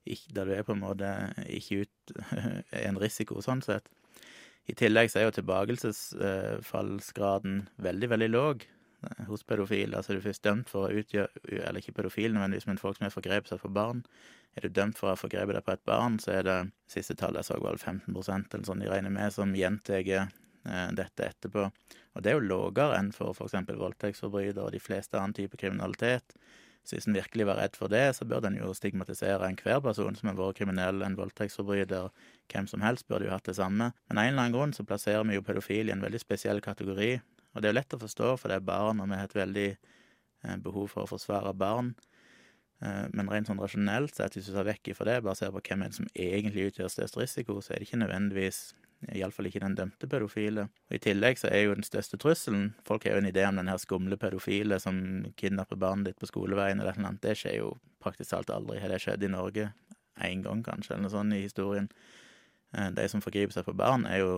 ikke, 0.05 0.33
der 0.37 0.45
du 0.45 0.53
er 0.57 0.65
på 0.69 0.75
en 0.77 0.85
måte 0.85 1.09
ikke 1.49 1.75
ut, 1.85 1.97
er 2.77 2.85
en 2.91 3.01
risiko, 3.01 3.35
sånn 3.45 3.63
sett. 3.65 3.87
I 4.69 4.73
tillegg 4.77 5.09
så 5.13 5.19
er 5.21 5.25
jo 5.29 5.37
tilbakelsesfallsgraden 5.39 7.55
veldig, 7.87 8.09
veldig 8.13 8.31
låg 8.35 8.57
hos 9.29 9.45
pedofile. 9.47 9.97
Altså 9.97 10.13
er 10.13 10.21
du 10.21 10.27
først 10.27 10.45
dømt 10.45 10.71
for 10.71 10.89
å 10.89 11.03
utgjøre 11.03 11.61
Eller 11.63 11.81
ikke 11.81 11.97
pedofil 11.99 12.35
nødvendigvis, 12.35 12.67
men 12.71 12.81
folk 12.81 12.99
som 12.99 13.07
har 13.07 13.15
forgrepet 13.15 13.53
seg 13.53 13.63
på 13.63 13.73
barn. 13.73 14.03
Er 14.57 14.67
du 14.67 14.73
dømt 14.73 14.99
for 14.99 15.11
å 15.11 15.15
ha 15.15 15.21
forgrepet 15.21 15.59
deg 15.59 15.65
på 15.67 15.75
et 15.77 15.87
barn, 15.89 16.19
så 16.23 16.39
er 16.39 16.47
det 16.47 16.59
siste 16.91 17.17
tallet 17.19 17.45
jeg 17.45 17.51
så 17.51 17.61
var 17.61 17.77
15% 17.77 18.55
eller 18.57 18.69
sånn 18.69 18.85
de 18.85 18.91
regner 18.91 19.13
med, 19.13 19.33
som 19.35 19.53
gjentar 19.57 20.07
eh, 20.09 20.29
dette 20.97 21.27
etterpå. 21.27 21.67
Og 22.17 22.25
det 22.25 22.33
er 22.33 22.39
jo 22.39 22.47
lavere 22.49 22.97
enn 22.97 23.11
for 23.13 23.37
f.eks. 23.37 23.59
voldtektsforbrytere 23.69 24.65
og 24.65 24.73
de 24.73 24.81
fleste 24.81 25.21
annen 25.21 25.37
type 25.37 25.61
kriminalitet. 25.61 26.39
Så 26.87 26.95
hvis 26.95 27.09
en 27.11 27.17
virkelig 27.19 27.49
var 27.49 27.59
redd 27.59 27.77
for 27.77 27.91
det, 27.91 28.05
så 28.15 28.25
bør 28.25 28.45
den 28.45 28.57
jo 28.61 28.71
stigmatisere 28.75 29.49
enhver 29.51 29.81
person 29.83 30.15
som 30.17 30.31
har 30.31 30.37
vært 30.39 30.61
kriminell, 30.61 31.03
en 31.03 31.19
voldtektsforbryter. 31.19 32.13
Hvem 32.53 32.69
som 32.71 32.85
helst 32.87 33.09
burde 33.11 33.27
jo 33.27 33.35
hatt 33.35 33.49
det 33.49 33.57
samme. 33.59 33.91
Men 34.07 34.21
av 34.21 34.23
en 34.23 34.33
eller 34.33 34.45
annen 34.45 34.55
grunn 34.55 34.75
så 34.77 34.87
plasserer 34.87 35.27
vi 35.27 35.35
jo 35.35 35.45
pedofil 35.45 35.91
i 35.91 35.95
en 35.97 36.05
veldig 36.05 36.23
spesiell 36.23 36.63
kategori, 36.63 37.17
Og 37.57 37.63
det 37.63 37.71
er 37.71 37.73
jo 37.73 37.79
lett 37.79 37.97
å 37.97 38.03
forstå, 38.03 38.35
for 38.37 38.53
det 38.53 38.61
er 38.61 38.69
barn, 38.69 39.01
og 39.01 39.09
vi 39.09 39.17
har 39.17 39.31
et 39.31 39.39
veldig 39.39 39.69
eh, 39.73 40.57
behov 40.61 40.91
for 40.93 41.07
å 41.07 41.11
forsvare 41.11 41.55
barn. 41.57 41.95
Eh, 42.85 43.07
men 43.17 43.31
rent 43.33 43.49
sånn 43.49 43.63
rasjonelt 43.63 44.19
sett, 44.19 44.37
hvis 44.37 44.51
du 44.51 44.53
tar 44.53 44.69
vekk 44.69 44.93
ifra 44.93 45.09
det, 45.09 45.23
bare 45.25 45.39
ser 45.39 45.55
på 45.55 45.63
hvem 45.65 45.87
er 45.87 45.93
det 45.93 45.97
som 45.97 46.11
egentlig 46.13 46.67
utgjør 46.71 46.93
størst 46.93 47.17
risiko, 47.17 47.57
så 47.65 47.73
er 47.73 47.81
det 47.81 47.89
ikke 47.89 48.03
nødvendigvis 48.03 48.61
Iallfall 49.13 49.49
ikke 49.51 49.61
den 49.61 49.75
dømte 49.77 50.09
pedofile. 50.09 50.67
Og 50.89 50.95
I 50.97 51.01
tillegg 51.05 51.41
så 51.41 51.51
er 51.53 51.67
jo 51.67 51.75
den 51.77 51.85
største 51.85 52.17
trusselen 52.17 52.71
Folk 52.89 53.05
har 53.05 53.13
jo 53.13 53.21
en 53.21 53.29
idé 53.29 53.43
om 53.45 53.59
den 53.61 53.69
her 53.69 53.77
skumle 53.77 54.17
pedofile 54.17 54.79
som 54.81 54.97
kidnapper 55.37 55.77
barnet 55.77 56.09
ditt 56.09 56.21
på 56.21 56.29
skoleveien 56.31 56.81
eller 56.81 56.97
noe. 56.97 57.13
Det 57.21 57.35
skjer 57.37 57.59
jo 57.59 57.75
praktisk 58.01 58.33
talt 58.33 58.53
aldri. 58.55 58.81
Har 58.81 58.93
det 58.93 59.03
skjedd 59.05 59.25
i 59.25 59.31
Norge 59.33 59.69
én 60.25 60.41
gang, 60.45 60.65
kanskje, 60.65 60.95
eller 60.95 61.05
noe 61.07 61.13
sånt 61.13 61.37
i 61.37 61.43
historien? 61.45 61.91
Eh, 62.73 62.89
de 62.97 63.05
som 63.13 63.25
forgriper 63.25 63.57
seg 63.57 63.69
på 63.69 63.77
barn, 63.77 64.09
er 64.09 64.25
jo 64.25 64.33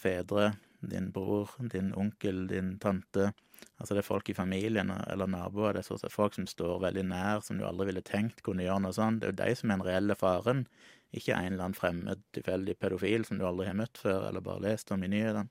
fedre, 0.00 0.50
din 0.80 1.10
bror, 1.12 1.50
din 1.72 1.92
onkel, 1.96 2.46
din 2.50 2.74
tante. 2.82 3.30
Altså 3.76 3.94
det 3.94 4.02
er 4.02 4.08
folk 4.08 4.28
i 4.32 4.36
familien 4.36 4.92
eller 4.92 5.28
naboer. 5.28 5.74
Det 5.76 5.82
er 5.82 5.88
sånn 5.88 6.12
folk 6.12 6.36
som 6.36 6.46
står 6.48 6.80
veldig 6.86 7.04
nær, 7.10 7.42
som 7.44 7.60
du 7.60 7.66
aldri 7.68 7.90
ville 7.90 8.04
tenkt 8.06 8.42
kunne 8.46 8.64
gjøre 8.64 8.84
noe 8.86 8.96
sånt. 8.96 9.20
Det 9.20 9.28
er 9.28 9.34
jo 9.34 9.40
de 9.42 9.58
som 9.60 9.70
er 9.70 9.80
den 9.80 9.86
reelle 9.88 10.16
faren. 10.18 10.64
Ikke 11.16 11.34
en 11.34 11.52
eller 11.52 11.66
annen 11.66 11.76
fremmed, 11.76 12.22
tilfeldig 12.36 12.76
pedofil 12.78 13.26
som 13.26 13.40
du 13.40 13.44
aldri 13.48 13.66
har 13.66 13.78
møtt 13.78 13.98
før, 13.98 14.28
eller 14.28 14.44
bare 14.46 14.64
lest 14.68 14.92
om 14.94 15.02
i 15.04 15.10
nyhetene. 15.10 15.50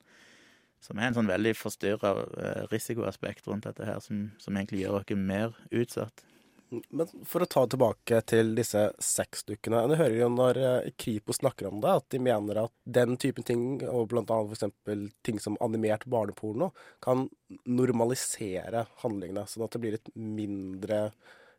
Som 0.80 0.96
er 0.96 1.10
en 1.10 1.18
sånn 1.18 1.28
veldig 1.28 1.52
forstyrra 1.58 2.14
eh, 2.40 2.62
risikoaspekt 2.70 3.50
rundt 3.50 3.66
dette 3.68 3.84
her, 3.84 3.98
som, 4.00 4.30
som 4.40 4.56
egentlig 4.56 4.80
gjør 4.86 5.02
oss 5.02 5.10
mer 5.12 5.58
utsatt. 5.68 6.24
Men 6.70 7.08
for 7.26 7.42
å 7.42 7.48
ta 7.50 7.64
tilbake 7.66 8.20
til 8.30 8.52
disse 8.54 8.84
sexdukkene. 9.02 9.82
Du 9.90 9.96
hører 9.98 10.16
jo 10.20 10.28
når 10.30 10.60
eh, 10.60 10.90
Kripos 11.00 11.40
snakker 11.40 11.70
om 11.70 11.80
det, 11.82 11.96
at 11.98 12.06
de 12.14 12.20
mener 12.22 12.62
at 12.62 12.74
den 12.86 13.16
typen 13.20 13.46
ting, 13.46 13.64
og 13.90 14.08
blant 14.12 14.30
annet 14.34 14.54
f.eks. 14.54 15.10
ting 15.26 15.42
som 15.42 15.58
animert 15.64 16.06
barneporno, 16.10 16.70
kan 17.02 17.26
normalisere 17.66 18.86
handlingene, 19.02 19.46
sånn 19.50 19.66
at 19.66 19.74
det 19.74 19.82
blir 19.82 19.98
et 19.98 20.12
mindre 20.14 21.02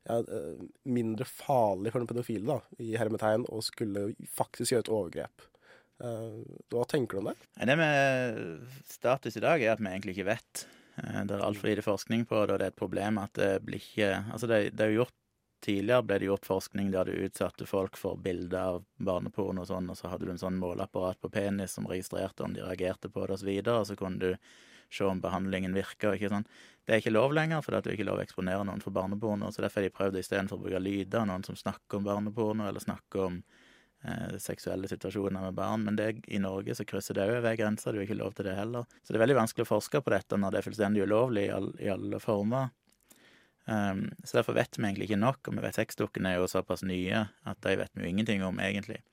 ja, 0.08 0.18
eh, 0.18 0.65
mindre 0.84 1.27
farlig 1.27 1.94
for 1.94 2.01
den 2.01 2.10
pedofile, 2.10 2.48
da, 2.48 2.82
i 2.82 2.96
hermetegn, 2.98 3.46
å 3.51 3.62
skulle 3.65 4.12
faktisk 4.34 4.74
gjøre 4.74 4.88
et 4.88 4.94
overgrep. 4.96 5.48
Uh, 6.01 6.41
hva 6.74 6.82
tenker 6.89 7.20
du 7.20 7.22
om 7.22 7.27
det? 7.30 7.36
Det 7.62 7.75
med 7.77 8.63
status 8.89 9.36
i 9.38 9.44
dag 9.44 9.62
er 9.62 9.75
at 9.75 9.82
vi 9.84 9.91
egentlig 9.91 10.15
ikke 10.15 10.32
vet. 10.32 10.63
Uh, 10.98 11.24
det 11.27 11.38
er 11.38 11.45
altfor 11.45 11.71
lite 11.71 11.86
forskning 11.86 12.25
på 12.29 12.45
det, 12.45 12.53
og 12.53 12.62
det 12.62 12.69
er 12.69 12.74
et 12.74 12.81
problem 12.81 13.19
at 13.21 13.33
det 13.39 13.51
blir 13.65 13.81
ikke 13.81 14.13
Altså, 14.33 14.48
det, 14.48 14.63
det 14.75 14.86
er 14.86 14.93
jo 14.93 15.03
gjort 15.03 15.17
Tidligere 15.62 16.01
ble 16.01 16.15
det 16.17 16.25
gjort 16.25 16.48
forskning 16.50 16.88
der 16.89 17.05
du 17.05 17.19
utsatte 17.21 17.67
folk 17.69 17.98
for 18.00 18.17
bilder 18.17 18.57
av 18.57 18.77
barneporno 18.98 19.62
og 19.62 19.67
sånn, 19.69 19.91
og 19.93 19.98
så 20.00 20.10
hadde 20.10 20.25
du 20.25 20.31
en 20.33 20.41
sånn 20.41 20.57
måleapparat 20.57 21.19
på 21.21 21.29
penis 21.29 21.75
som 21.77 21.86
registrerte 21.86 22.41
om 22.41 22.55
de 22.55 22.63
reagerte 22.65 23.12
på 23.13 23.27
det, 23.29 23.36
og 23.36 23.43
så 23.43 23.75
og 23.75 23.86
så 23.86 23.98
kunne 24.00 24.17
du 24.17 24.31
se 24.89 25.05
om 25.05 25.21
behandlingen 25.21 25.77
ikke 25.77 26.31
sånn. 26.31 26.48
Det 26.86 26.95
er 26.95 27.03
ikke 27.03 27.13
lov 27.13 27.33
lenger, 27.38 27.62
for 27.62 27.77
det 27.77 27.91
er 27.91 27.93
ikke 27.93 28.10
lov 28.10 28.19
å 28.19 28.24
eksponere 28.25 28.65
noen 28.65 28.81
for 28.81 28.91
barneporno. 28.91 29.51
så 29.51 29.62
Derfor 29.62 29.81
har 29.81 29.88
de 29.88 29.95
prøvd 29.95 30.17
istedenfor 30.19 30.57
å 30.57 30.63
bruke 30.65 30.81
lyder, 30.81 31.25
noen 31.29 31.45
som 31.45 31.55
snakker 31.55 32.00
om 32.00 32.10
barneporno, 32.10 32.67
eller 32.67 32.81
snakker 32.81 33.27
om 33.27 33.43
eh, 34.03 34.38
seksuelle 34.41 34.89
situasjoner 34.91 35.48
med 35.48 35.58
barn. 35.58 35.86
Men 35.88 36.00
det, 36.00 36.10
i 36.27 36.41
Norge 36.41 36.75
så 36.77 36.86
krysser 36.88 37.17
det 37.17 37.29
òg 37.29 37.48
grensa, 37.60 37.91
du 37.91 38.01
har 38.01 38.08
ikke 38.08 38.20
lov 38.22 38.36
til 38.38 38.50
det 38.50 38.58
heller. 38.58 38.88
Så 39.01 39.13
det 39.13 39.20
er 39.20 39.25
veldig 39.25 39.39
vanskelig 39.41 39.67
å 39.67 39.74
forske 39.74 40.03
på 40.03 40.13
dette 40.13 40.39
når 40.39 40.53
det 40.53 40.62
er 40.62 40.70
fullstendig 40.70 41.05
ulovlig 41.08 41.48
i, 41.48 41.53
all, 41.55 41.72
i 41.79 41.91
alle 41.93 42.22
former. 42.24 42.72
Um, 43.65 44.08
så 44.24 44.39
derfor 44.39 44.58
vet 44.58 44.77
vi 44.77 44.84
egentlig 44.88 45.05
ikke 45.10 45.22
nok, 45.22 45.48
og 45.48 45.55
vi 45.55 45.63
vet 45.63 45.77
sexdukkene 45.77 46.34
er 46.34 46.41
jo 46.41 46.50
såpass 46.50 46.81
nye 46.84 47.27
at 47.48 47.60
de 47.62 47.75
vet 47.77 47.91
vi 47.93 48.03
jo 48.03 48.10
ingenting 48.10 48.43
om, 48.43 48.58
egentlig. 48.60 49.03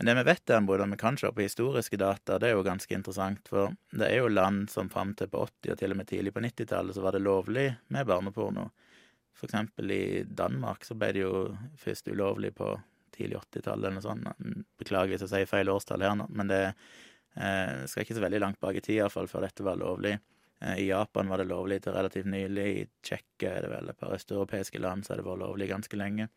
Men 0.00 0.08
det 0.08 0.14
vi 0.14 0.22
vet 0.30 0.46
derimot, 0.48 0.80
og 0.80 0.92
vi 0.94 0.96
kan 0.96 1.18
se 1.20 1.28
på 1.28 1.42
historiske 1.44 1.98
data, 2.00 2.38
det 2.40 2.48
er 2.48 2.54
jo 2.56 2.64
ganske 2.64 2.94
interessant. 2.96 3.44
For 3.52 3.74
det 3.92 4.06
er 4.08 4.22
jo 4.22 4.30
land 4.32 4.70
som 4.72 4.88
fram 4.88 5.12
til 5.12 5.28
på 5.28 5.42
80- 5.44 5.74
og 5.74 5.76
til 5.82 5.92
og 5.92 5.98
med 5.98 6.08
tidlig 6.08 6.32
på 6.32 6.40
90-tallet 6.40 6.96
så 6.96 7.04
var 7.04 7.12
det 7.12 7.20
lovlig 7.20 7.66
med 7.92 8.08
barneporno. 8.08 8.70
For 9.36 9.44
eksempel 9.44 9.92
i 9.92 10.22
Danmark 10.24 10.88
så 10.88 10.96
ble 10.96 11.12
det 11.12 11.26
jo 11.26 11.42
først 11.76 12.08
ulovlig 12.08 12.54
på 12.56 12.70
tidlig 13.14 13.38
80-tallet 13.40 13.86
eller 13.86 13.96
noe 13.98 14.04
sånt. 14.04 14.66
Beklager 14.80 15.14
hvis 15.14 15.24
jeg 15.26 15.32
sier 15.32 15.50
feil 15.50 15.72
årstall 15.72 16.04
her 16.06 16.16
nå, 16.18 16.26
men 16.34 16.50
det 16.50 16.60
eh, 16.66 17.86
skal 17.90 18.04
ikke 18.04 18.18
så 18.18 18.24
veldig 18.24 18.42
langt 18.42 18.60
bak 18.62 18.78
i 18.78 18.84
tid 18.84 19.00
iallfall 19.00 19.30
før 19.30 19.46
dette 19.46 19.66
var 19.66 19.80
lovlig. 19.80 20.16
Eh, 20.64 20.82
I 20.84 20.88
Japan 20.90 21.30
var 21.30 21.42
det 21.42 21.50
lovlig 21.50 21.82
til 21.84 21.96
relativt 21.96 22.30
nylig. 22.30 22.66
I 22.80 22.88
Tsjekkia 23.06 23.54
er 23.54 23.66
det 23.66 23.72
vel 23.74 23.92
et 23.92 24.00
par 24.00 24.16
østeuropeiske 24.16 24.82
land 24.82 25.06
så 25.06 25.14
har 25.14 25.22
det 25.22 25.28
vært 25.28 25.44
lovlig 25.44 25.70
ganske 25.70 26.00
lenge. 26.00 26.28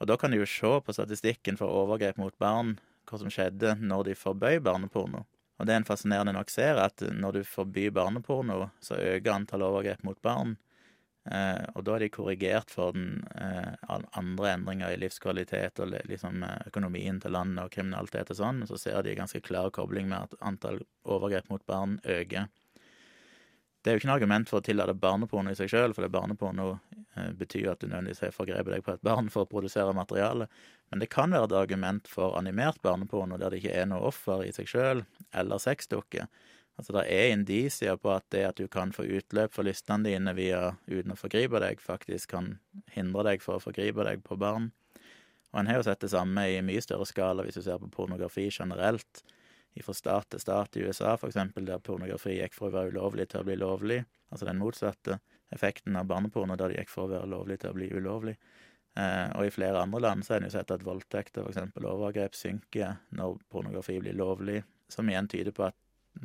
Og 0.00 0.10
da 0.10 0.18
kan 0.20 0.32
du 0.32 0.40
jo 0.40 0.50
se 0.50 0.74
på 0.84 0.92
statistikken 0.92 1.56
for 1.56 1.72
overgrep 1.72 2.18
mot 2.20 2.36
barn 2.42 2.76
hva 3.06 3.20
som 3.20 3.30
skjedde 3.32 3.76
når 3.80 4.10
de 4.10 4.18
forbøy 4.18 4.60
barneporno. 4.64 5.24
Og 5.56 5.68
det 5.68 5.76
en 5.76 5.86
fascinerende 5.88 6.34
nok 6.36 6.50
ser, 6.52 6.76
er 6.76 6.90
at 6.90 7.00
når 7.16 7.38
du 7.38 7.48
forbyr 7.48 7.94
barneporno, 7.96 8.66
så 8.82 8.98
øker 8.98 9.32
antall 9.32 9.64
overgrep 9.64 10.02
mot 10.04 10.18
barn. 10.24 10.56
Eh, 11.26 11.62
og 11.74 11.82
da 11.86 11.96
er 11.96 12.04
de 12.04 12.10
korrigert 12.14 12.70
for 12.70 12.94
den 12.94 13.24
eh, 13.34 13.72
andre 14.14 14.52
endringer 14.52 14.92
i 14.94 14.98
livskvalitet 15.00 15.80
og 15.82 15.94
liksom 16.06 16.44
eh, 16.46 16.68
økonomien 16.70 17.18
til 17.22 17.34
landet 17.34 17.64
og 17.64 17.72
kriminalitet 17.74 18.30
og 18.30 18.38
sånn, 18.38 18.62
så 18.68 18.78
ser 18.78 19.00
de 19.02 19.16
ganske 19.18 19.42
klar 19.42 19.72
kobling 19.74 20.06
med 20.12 20.28
at 20.28 20.38
antall 20.46 20.78
overgrep 21.02 21.50
mot 21.50 21.66
barn 21.66 21.98
øker. 22.04 22.46
Det 23.82 23.90
er 23.90 23.96
jo 23.96 24.02
ikke 24.02 24.10
noe 24.10 24.18
argument 24.18 24.50
for 24.50 24.58
å 24.62 24.66
tillate 24.66 24.94
barneporno 24.98 25.50
i 25.50 25.58
seg 25.58 25.70
sjøl, 25.70 25.92
for 25.94 26.02
det 26.02 26.14
barneporno 26.14 26.72
betyr 27.38 27.70
at 27.70 27.80
du 27.80 27.86
nødvendigvis 27.86 28.24
har 28.24 28.34
forgrepet 28.34 28.74
deg 28.74 28.82
på 28.84 28.96
et 28.96 29.04
barn 29.06 29.30
for 29.30 29.46
å 29.46 29.50
produsere 29.50 29.94
materiale. 29.94 30.48
Men 30.90 31.02
det 31.02 31.08
kan 31.14 31.30
være 31.30 31.46
et 31.48 31.54
argument 31.54 32.10
for 32.10 32.34
animert 32.38 32.80
barneporno 32.82 33.38
der 33.38 33.54
det 33.54 33.62
ikke 33.62 33.76
er 33.78 33.86
noe 33.90 34.10
offer 34.10 34.42
i 34.42 34.50
seg 34.54 34.66
sjøl, 34.70 35.04
eller 35.38 35.62
sexdukke. 35.62 36.26
Altså, 36.76 36.92
det 36.98 37.04
er 37.08 37.32
indisier 37.32 37.96
på 37.96 38.10
at 38.12 38.26
det 38.34 38.42
at 38.50 38.58
du 38.60 38.66
kan 38.68 38.92
få 38.92 39.06
utløp 39.08 39.54
for 39.54 39.64
lystene 39.64 40.10
dine 40.10 40.34
via 40.36 40.74
uten 40.90 41.14
å 41.14 41.18
forgripe 41.18 41.60
deg, 41.62 41.80
faktisk 41.80 42.34
kan 42.34 42.58
hindre 42.92 43.24
deg 43.30 43.44
for 43.44 43.56
å 43.56 43.64
forgripe 43.64 44.04
deg 44.04 44.20
på 44.26 44.36
barn. 44.40 44.70
Og 45.52 45.62
en 45.62 45.70
har 45.70 45.80
jo 45.80 45.86
sett 45.86 46.04
det 46.04 46.12
samme 46.12 46.44
i 46.52 46.60
mye 46.64 46.82
større 46.84 47.06
skala 47.08 47.46
hvis 47.46 47.56
du 47.56 47.64
ser 47.64 47.80
på 47.80 47.88
pornografi 47.94 48.50
generelt 48.52 49.24
fra 49.84 49.94
stat 49.94 50.30
til 50.32 50.40
stat 50.40 50.76
i 50.76 50.84
USA, 50.86 51.16
eksempel, 51.16 51.66
der 51.68 51.82
pornografi 51.84 52.38
gikk 52.38 52.54
fra 52.56 52.70
å 52.70 52.74
være 52.74 52.94
ulovlig 52.94 53.28
til 53.28 53.42
å 53.42 53.46
bli 53.48 53.56
lovlig. 53.60 53.98
Altså 54.32 54.48
den 54.48 54.60
motsatte 54.60 55.18
effekten 55.52 55.96
av 56.00 56.08
barneporno, 56.10 56.56
der 56.56 56.72
det 56.72 56.80
gikk 56.80 56.92
fra 56.92 57.04
å 57.04 57.10
være 57.12 57.30
lovlig 57.30 57.60
til 57.62 57.70
å 57.70 57.76
bli 57.76 57.90
ulovlig. 57.92 58.36
Eh, 58.96 59.26
og 59.36 59.46
i 59.46 59.52
flere 59.52 59.82
andre 59.84 60.00
land 60.02 60.24
så 60.24 60.34
har 60.34 60.40
en 60.40 60.48
jo 60.48 60.54
sett 60.56 60.72
at 60.72 60.84
voldtekter, 60.86 61.46
eksempel 61.50 61.88
overgrep, 61.90 62.34
synker 62.34 62.96
når 63.16 63.36
pornografi 63.52 63.98
blir 64.00 64.16
lovlig, 64.16 64.62
som 64.88 65.08
igjen 65.10 65.28
tyder 65.28 65.54
på 65.56 65.66
at 65.68 65.76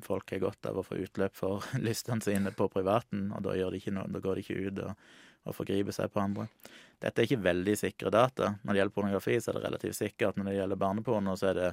folk 0.06 0.32
har 0.34 0.44
godt 0.44 0.70
av 0.70 0.80
å 0.80 0.86
få 0.86 1.00
utløp 1.04 1.36
for 1.38 1.66
lystene 1.86 2.24
sine 2.24 2.54
på 2.56 2.70
privaten, 2.72 3.30
og 3.36 3.44
da, 3.48 3.58
de 3.58 3.96
noe, 3.96 4.08
da 4.12 4.24
går 4.24 4.40
de 4.40 4.46
ikke 4.46 4.62
ut 4.68 4.86
og, 4.86 5.10
og 5.50 5.58
forgriper 5.58 5.96
seg 5.96 6.14
på 6.14 6.22
andre. 6.22 6.48
Dette 7.02 7.22
er 7.22 7.28
ikke 7.28 7.44
veldig 7.44 7.76
sikre 7.80 8.14
data. 8.14 8.56
Når 8.62 8.74
det 8.74 8.82
gjelder 8.82 8.96
pornografi, 8.96 9.40
så 9.42 9.52
er 9.52 9.58
det 9.58 9.66
relativt 9.66 9.98
sikkert. 9.98 10.38
Når 10.38 10.52
det 10.52 10.58
gjelder 10.60 10.82
barneporno, 10.84 11.34
så 11.40 11.50
er 11.50 11.58
det 11.58 11.70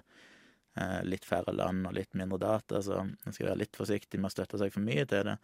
Eh, 0.79 1.05
litt 1.05 1.25
færre 1.27 1.53
land 1.57 1.87
og 1.89 1.95
litt 1.97 2.15
mindre 2.19 2.39
data, 2.39 2.83
så 2.85 3.01
en 3.01 3.35
skal 3.35 3.49
være 3.49 3.63
litt 3.65 3.79
forsiktig 3.79 4.21
med 4.21 4.29
å 4.29 4.35
støtte 4.35 4.61
seg 4.61 4.71
for 4.75 4.85
mye 4.85 5.07
til 5.11 5.25
det. 5.27 5.35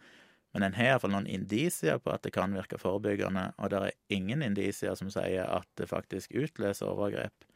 Men 0.55 0.67
en 0.67 0.77
har 0.77 0.93
iallfall 0.93 1.11
noen 1.11 1.27
indisier 1.27 1.97
på 1.99 2.13
at 2.13 2.23
det 2.23 2.31
kan 2.37 2.53
virke 2.55 2.79
forebyggende, 2.79 3.49
og 3.59 3.73
det 3.73 3.81
er 3.81 3.97
ingen 4.15 4.45
indisier 4.45 4.95
som 4.95 5.09
sier 5.11 5.43
at 5.43 5.67
det 5.75 5.89
faktisk 5.91 6.31
utløser 6.39 6.87
overgrep. 6.87 7.47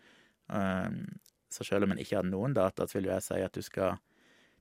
Um, 0.52 1.06
så 1.54 1.64
selv 1.64 1.88
om 1.88 1.94
en 1.94 2.02
ikke 2.02 2.18
har 2.20 2.28
noen 2.28 2.58
data, 2.58 2.88
så 2.90 2.98
vil 2.98 3.08
jeg 3.14 3.24
si 3.24 3.40
at 3.46 3.56
du 3.56 3.64
skal 3.64 4.02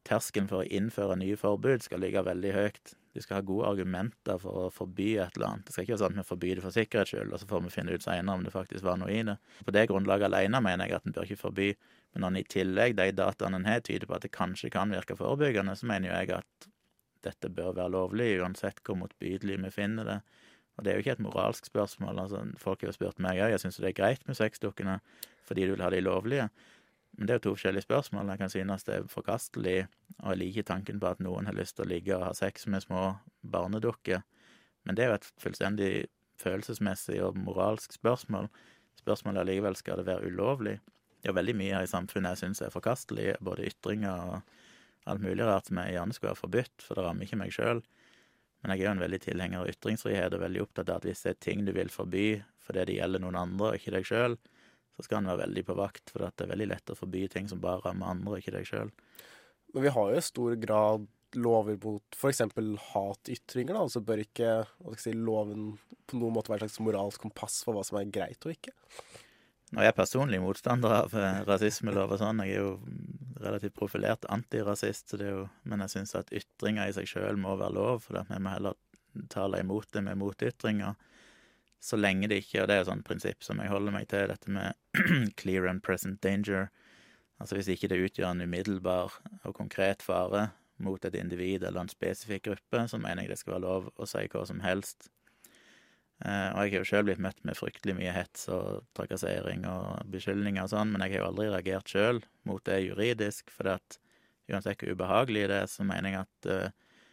terskelen 0.07 0.49
for 0.51 0.63
å 0.63 0.69
innføre 0.69 1.19
nye 1.19 1.37
forbud 1.39 1.85
skal 1.85 2.03
ligge 2.05 2.23
veldig 2.27 2.55
høyt. 2.55 2.95
Du 3.17 3.23
skal 3.25 3.41
ha 3.41 3.47
gode 3.47 3.71
argumenter 3.73 4.39
for 4.39 4.67
å 4.67 4.71
forby 4.71 5.17
et 5.19 5.35
eller 5.37 5.49
annet. 5.49 5.67
Det 5.67 5.75
skal 5.75 5.87
ikke 5.87 5.97
være 5.97 6.03
sånn 6.05 6.19
at 6.19 6.23
vi 6.23 6.29
forbyr 6.29 6.59
det 6.59 6.65
for 6.67 6.77
sikkerhets 6.77 7.15
skyld, 7.15 7.33
og 7.33 7.43
så 7.43 7.49
får 7.51 7.65
vi 7.65 7.73
finne 7.75 7.95
ut 7.97 8.05
seinere 8.05 8.37
om 8.39 8.45
det 8.47 8.55
faktisk 8.55 8.87
var 8.87 9.01
noe 9.01 9.11
i 9.11 9.25
det. 9.27 9.39
På 9.67 9.75
det 9.75 9.89
grunnlaget 9.91 10.29
alene 10.29 10.61
mener 10.63 10.87
jeg 10.87 11.01
at 11.01 11.09
en 11.09 11.17
bør 11.17 11.27
ikke 11.27 11.43
forby 11.49 11.73
men 12.13 12.25
når 12.25 12.31
en 12.31 12.41
i 12.41 12.49
tillegg, 12.49 12.97
de 12.97 13.13
dataene 13.13 13.61
en 13.61 13.69
har, 13.69 13.83
tyder 13.85 14.09
på 14.09 14.17
at 14.17 14.25
det 14.25 14.35
kanskje 14.35 14.73
kan 14.73 14.93
virke 14.95 15.17
forebyggende, 15.19 15.75
så 15.77 15.89
mener 15.89 16.11
jo 16.11 16.17
jeg 16.17 16.33
at 16.39 16.69
dette 17.27 17.51
bør 17.53 17.75
være 17.77 17.93
lovlig, 17.93 18.31
uansett 18.43 18.81
hvor 18.87 18.99
motbydelig 19.01 19.59
vi 19.65 19.75
finner 19.75 20.09
det. 20.09 20.19
Og 20.79 20.85
det 20.85 20.91
er 20.91 20.99
jo 20.99 21.05
ikke 21.05 21.17
et 21.19 21.25
moralsk 21.27 21.67
spørsmål. 21.67 22.21
altså 22.23 22.45
Folk 22.59 22.83
har 22.83 22.93
jo 22.93 22.97
spurt 22.97 23.21
meg 23.23 23.43
òg, 23.43 23.53
jeg 23.53 23.65
syns 23.65 23.81
det 23.83 23.91
er 23.91 23.99
greit 23.99 24.27
med 24.29 24.39
sexdukkene 24.39 25.01
fordi 25.49 25.65
du 25.65 25.73
vil 25.73 25.81
ha 25.81 25.89
de 25.89 26.03
lovlige. 26.05 26.51
Men 27.19 27.27
det 27.27 27.35
er 27.35 27.41
jo 27.41 27.45
to 27.49 27.55
forskjellige 27.57 27.89
spørsmål. 27.89 28.29
Jeg 28.31 28.39
kan 28.39 28.53
synes 28.53 28.87
det 28.87 28.95
er 28.95 29.09
forkastelig, 29.11 29.79
og 30.23 30.31
jeg 30.31 30.39
liker 30.39 30.67
tanken 30.69 31.01
på 31.03 31.09
at 31.11 31.23
noen 31.25 31.51
har 31.51 31.57
lyst 31.59 31.75
til 31.77 31.87
å 31.87 31.91
ligge 31.91 32.15
og 32.15 32.29
ha 32.29 32.35
sex 32.39 32.69
med 32.71 32.85
små 32.85 33.09
barnedukker. 33.43 34.23
Men 34.87 34.97
det 34.97 35.05
er 35.05 35.11
jo 35.11 35.17
et 35.19 35.33
fullstendig 35.43 35.93
følelsesmessig 36.39 37.19
og 37.27 37.41
moralsk 37.43 37.97
spørsmål. 37.99 38.47
Spørsmålet 39.01 39.43
allikevel 39.43 39.77
skal 39.79 39.99
det 39.99 40.07
være 40.07 40.31
ulovlig. 40.31 40.77
Det 41.19 41.33
er 41.33 41.39
veldig 41.41 41.57
mye 41.59 41.75
her 41.75 41.89
i 41.89 41.91
samfunnet 41.91 42.37
jeg 42.37 42.45
syns 42.45 42.63
er 42.63 42.71
forkastelig, 42.75 43.33
både 43.43 43.67
ytringer 43.67 44.23
og 44.37 45.11
alt 45.11 45.25
mulig 45.25 45.47
rart 45.47 45.67
som 45.67 45.81
jeg 45.83 45.97
gjerne 45.97 46.15
skulle 46.15 46.35
ha 46.37 46.39
forbudt, 46.39 46.85
for 46.85 46.95
det 46.95 47.05
rammer 47.07 47.27
ikke 47.27 47.41
meg 47.41 47.55
sjøl. 47.55 47.83
Men 48.63 48.75
jeg 48.75 48.85
er 48.85 48.89
jo 48.89 48.93
en 48.95 49.03
veldig 49.03 49.21
tilhenger 49.25 49.63
av 49.63 49.73
ytringsfrihet 49.73 50.35
og 50.35 50.45
veldig 50.45 50.63
opptatt 50.65 50.91
av 50.91 51.01
at 51.01 51.09
hvis 51.09 51.25
det 51.25 51.35
er 51.35 51.43
ting 51.43 51.67
du 51.67 51.75
vil 51.75 51.91
forby 51.91 52.29
fordi 52.69 52.85
det 52.85 52.97
gjelder 52.99 53.23
noen 53.23 53.39
andre 53.41 53.71
og 53.71 53.79
ikke 53.79 53.95
deg 53.95 54.07
sjøl, 54.07 54.35
så 54.99 55.07
skal 55.07 55.21
en 55.21 55.31
være 55.31 55.45
veldig 55.45 55.63
på 55.69 55.77
vakt, 55.79 56.11
for 56.11 56.25
det 56.25 56.43
er 56.43 56.51
veldig 56.51 56.67
lett 56.73 56.91
å 56.91 56.99
forby 56.99 57.29
ting 57.31 57.47
som 57.51 57.63
bare 57.63 57.85
rammer 57.85 58.11
andre 58.11 58.41
ikke 58.41 58.57
deg 58.57 58.67
sjøl. 58.67 58.91
Men 59.75 59.85
vi 59.85 59.93
har 59.95 60.11
jo 60.11 60.19
i 60.19 60.25
stor 60.27 60.57
grad 60.59 61.07
lover 61.37 61.79
mot 61.85 62.17
f.eks. 62.17 62.43
hatytringer, 62.91 63.77
da, 63.77 63.85
så 63.93 64.03
bør 64.03 64.25
ikke 64.25 64.53
si, 64.99 65.13
loven 65.13 65.71
på 66.09 66.19
noen 66.19 66.35
måte 66.35 66.51
være 66.51 66.67
et 66.67 66.73
slags 66.73 66.83
moralsk 66.83 67.23
kompass 67.23 67.61
for 67.67 67.77
hva 67.77 67.85
som 67.87 68.01
er 68.01 68.11
greit 68.11 68.43
og 68.49 68.55
ikke? 68.57 68.73
Nå 69.69 69.83
er 69.83 69.91
jeg 69.91 69.99
personlig 69.99 70.41
motstander 70.41 70.95
av 71.03 71.15
eh, 71.15 71.43
rasismelov 71.45 72.15
og 72.17 72.23
sånn. 72.23 72.41
Jeg 72.49 72.57
er 72.57 72.63
jo 72.63 72.71
relativt 73.45 73.77
profilert 73.77 74.25
antirasist, 74.33 75.11
så 75.11 75.21
det 75.21 75.29
er 75.29 75.35
jo, 75.37 75.43
men 75.69 75.85
jeg 75.85 75.93
syns 75.93 76.17
at 76.17 76.33
ytringer 76.33 76.89
i 76.89 76.95
seg 76.97 77.11
sjøl 77.11 77.37
må 77.41 77.53
være 77.61 77.77
lov, 77.77 78.07
for 78.07 78.25
vi 78.31 78.41
må 78.41 78.55
heller 78.55 78.79
tale 79.29 79.61
imot 79.61 79.93
det 79.93 80.07
med 80.07 80.17
motytringer. 80.23 80.97
Så 81.81 81.99
lenge 81.99 82.27
det 82.27 82.41
ikke 82.43 82.65
Og 82.65 82.69
det 82.69 82.75
er 82.75 82.81
jo 82.83 82.89
sånt 82.89 83.07
prinsipp 83.07 83.45
som 83.47 83.61
jeg 83.63 83.71
holder 83.71 83.95
meg 83.95 84.09
til, 84.11 84.27
dette 84.31 84.51
med 84.51 84.75
clear 85.41 85.69
and 85.71 85.83
present 85.83 86.21
danger. 86.23 86.73
Altså 87.39 87.55
hvis 87.55 87.71
ikke 87.71 87.91
det 87.93 88.01
utgjør 88.03 88.33
en 88.33 88.43
umiddelbar 88.43 89.15
og 89.45 89.55
konkret 89.55 90.03
fare 90.03 90.49
mot 90.83 91.05
et 91.05 91.15
individ 91.19 91.63
eller 91.63 91.85
en 91.85 91.91
spesifikk 91.91 92.49
gruppe, 92.51 92.83
så 92.91 92.99
mener 92.99 93.25
jeg 93.25 93.33
det 93.33 93.39
skal 93.39 93.57
være 93.57 93.67
lov 93.67 93.93
å 93.95 94.07
si 94.11 94.27
hva 94.31 94.45
som 94.47 94.63
helst 94.63 95.09
Eh, 96.27 96.51
og 96.51 96.65
jeg 96.67 96.73
har 96.73 96.83
jo 96.83 96.89
sjøl 96.89 97.05
blitt 97.07 97.21
møtt 97.23 97.39
med 97.47 97.55
fryktelig 97.55 97.95
mye 97.95 98.11
hets 98.15 98.49
og 98.51 98.83
trakassering 98.99 99.63
og 99.71 100.09
beskyldninger 100.11 100.65
og 100.65 100.73
sånn, 100.73 100.91
men 100.91 101.05
jeg 101.05 101.15
har 101.15 101.23
jo 101.23 101.29
aldri 101.29 101.47
reagert 101.53 101.93
sjøl 101.95 102.19
mot 102.49 102.65
det 102.67 102.81
juridisk, 102.83 103.53
for 103.55 103.77
at 103.77 103.99
uansett 104.51 104.83
hvor 104.83 104.97
ubehagelig 104.97 105.47
det 105.53 105.61
er, 105.63 105.71
så 105.71 105.87
mener 105.87 106.11
jeg 106.11 106.25
at 106.25 106.49
uh, 106.51 107.05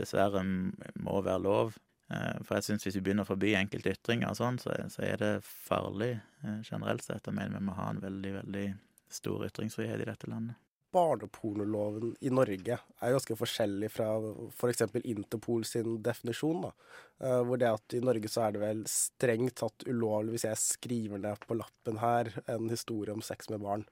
dessverre 0.00 0.40
må 0.46 1.18
være 1.26 1.42
lov. 1.44 1.76
Uh, 2.12 2.36
for 2.44 2.58
jeg 2.58 2.66
syns 2.66 2.84
hvis 2.84 2.98
vi 2.98 3.04
begynner 3.06 3.24
å 3.24 3.30
forby 3.30 3.54
enkelte 3.56 3.94
ytringer 3.94 4.28
og 4.32 4.36
sånn, 4.36 4.58
så, 4.60 4.74
så, 4.92 5.04
er 5.06 5.22
det 5.22 5.30
farlig 5.44 6.18
uh, 6.44 6.60
generelt 6.66 7.04
sett. 7.04 7.24
Jeg 7.24 7.36
mener 7.36 7.56
vi 7.56 7.70
må 7.70 7.76
ha 7.78 7.88
en 7.92 8.02
veldig, 8.02 8.34
veldig 8.42 8.66
stor 9.14 9.46
ytringsfrihet 9.48 10.04
i 10.04 10.10
dette 10.10 10.30
landet 10.30 10.60
barnepornoloven 10.94 12.12
i 12.22 12.30
Norge 12.30 12.76
er 12.78 13.14
ganske 13.16 13.34
forskjellig 13.34 13.88
fra 13.90 14.12
f.eks. 14.46 14.84
For 14.92 15.08
Interpol 15.10 15.64
sin 15.66 15.96
definisjon. 16.06 16.68
da. 16.68 16.70
Uh, 17.18 17.40
hvor 17.48 17.58
det 17.58 17.72
at 17.72 17.96
i 17.98 18.02
Norge 18.04 18.30
så 18.30 18.44
er 18.44 18.54
det 18.54 18.62
vel 18.62 18.84
strengt 18.90 19.56
tatt 19.58 19.86
ulovlig 19.90 20.36
hvis 20.36 20.46
jeg 20.46 20.60
skriver 20.62 21.22
ned 21.24 21.42
på 21.48 21.58
lappen 21.58 21.98
her 21.98 22.30
en 22.46 22.70
historie 22.70 23.14
om 23.14 23.24
sex 23.26 23.50
med 23.50 23.64
barn. 23.66 23.86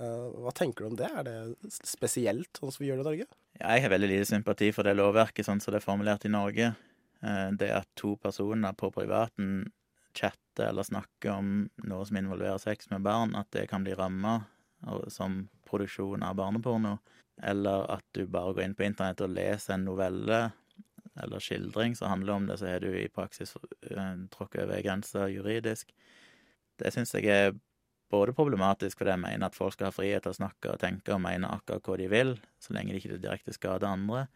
Hva 0.00 0.52
tenker 0.56 0.86
du 0.86 0.88
om 0.88 0.94
det? 0.96 1.08
Er 1.12 1.24
det 1.26 1.70
spesielt 1.84 2.56
sånn 2.56 2.70
som 2.72 2.80
vi 2.80 2.88
gjør 2.88 3.00
det 3.00 3.02
i 3.02 3.08
Norge? 3.08 3.24
Jeg 3.60 3.82
har 3.84 3.92
veldig 3.92 4.08
lite 4.08 4.28
sympati 4.30 4.70
for 4.72 4.86
det 4.86 4.94
lovverket 4.96 5.44
sånn 5.44 5.60
som 5.60 5.74
det 5.74 5.80
er 5.80 5.84
formulert 5.84 6.24
i 6.24 6.30
Norge. 6.32 6.70
Uh, 7.24 7.50
det 7.52 7.70
at 7.74 7.88
to 8.00 8.14
personer 8.16 8.72
på 8.78 8.90
privaten 8.94 9.70
chatter 10.16 10.70
eller 10.70 10.86
snakker 10.86 11.30
om 11.36 11.52
noe 11.86 12.06
som 12.06 12.18
involverer 12.18 12.58
sex 12.58 12.90
med 12.90 13.04
barn, 13.06 13.36
at 13.38 13.50
det 13.54 13.68
kan 13.70 13.84
bli 13.86 13.94
ramma 13.94 14.40
som 15.12 15.44
produksjon 15.68 16.22
av 16.24 16.38
barneporno, 16.38 16.96
eller 17.42 17.84
at 17.92 18.04
du 18.16 18.24
bare 18.26 18.54
går 18.56 18.64
inn 18.64 18.74
på 18.76 18.86
internett 18.86 19.20
og 19.24 19.34
leser 19.34 19.76
en 19.76 19.84
novelle 19.84 20.40
eller 21.20 21.42
skildring 21.42 21.96
som 21.96 22.10
handler 22.10 22.32
om 22.32 22.46
det, 22.48 22.58
så 22.58 22.70
har 22.70 22.80
du 22.80 22.90
i 22.96 23.08
praksis 23.12 23.54
uh, 23.56 24.14
tråkket 24.32 24.64
over 24.64 24.82
grensa 24.84 25.28
juridisk. 25.28 25.92
Det 26.80 26.92
syns 26.94 27.12
jeg 27.16 27.28
er 27.28 27.56
både 28.10 28.34
problematisk 28.34 28.98
fordi 28.98 29.14
jeg 29.14 29.22
mener 29.22 29.46
at 29.46 29.56
folk 29.56 29.74
skal 29.74 29.90
ha 29.90 29.94
frihet 29.94 30.24
til 30.24 30.32
å 30.32 30.38
snakke 30.40 30.72
og 30.72 30.80
tenke 30.82 31.14
og 31.14 31.22
mene 31.22 31.50
akkurat 31.50 31.86
hva 31.86 31.98
de 32.00 32.08
vil, 32.10 32.34
så 32.62 32.74
lenge 32.76 32.94
de 32.94 33.02
ikke 33.02 33.20
direkte 33.20 33.54
skader 33.54 33.90
andre. 33.90 34.26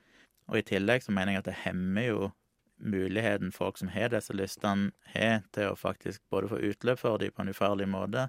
Og 0.50 0.60
i 0.60 0.66
tillegg 0.66 1.04
så 1.04 1.14
mener 1.14 1.34
jeg 1.34 1.44
at 1.44 1.50
det 1.50 1.60
hemmer 1.64 2.08
jo 2.08 2.32
muligheten 2.78 3.52
folk 3.54 3.78
som 3.78 3.90
har 3.94 4.12
disse 4.12 4.34
lystene, 4.34 4.92
har 5.14 5.42
til 5.54 5.70
å 5.70 5.78
faktisk 5.78 6.22
både 6.30 6.50
få 6.50 6.60
utløp 6.70 7.00
for 7.00 7.22
dem 7.22 7.32
på 7.34 7.44
en 7.44 7.52
ufarlig 7.54 7.88
måte, 7.90 8.28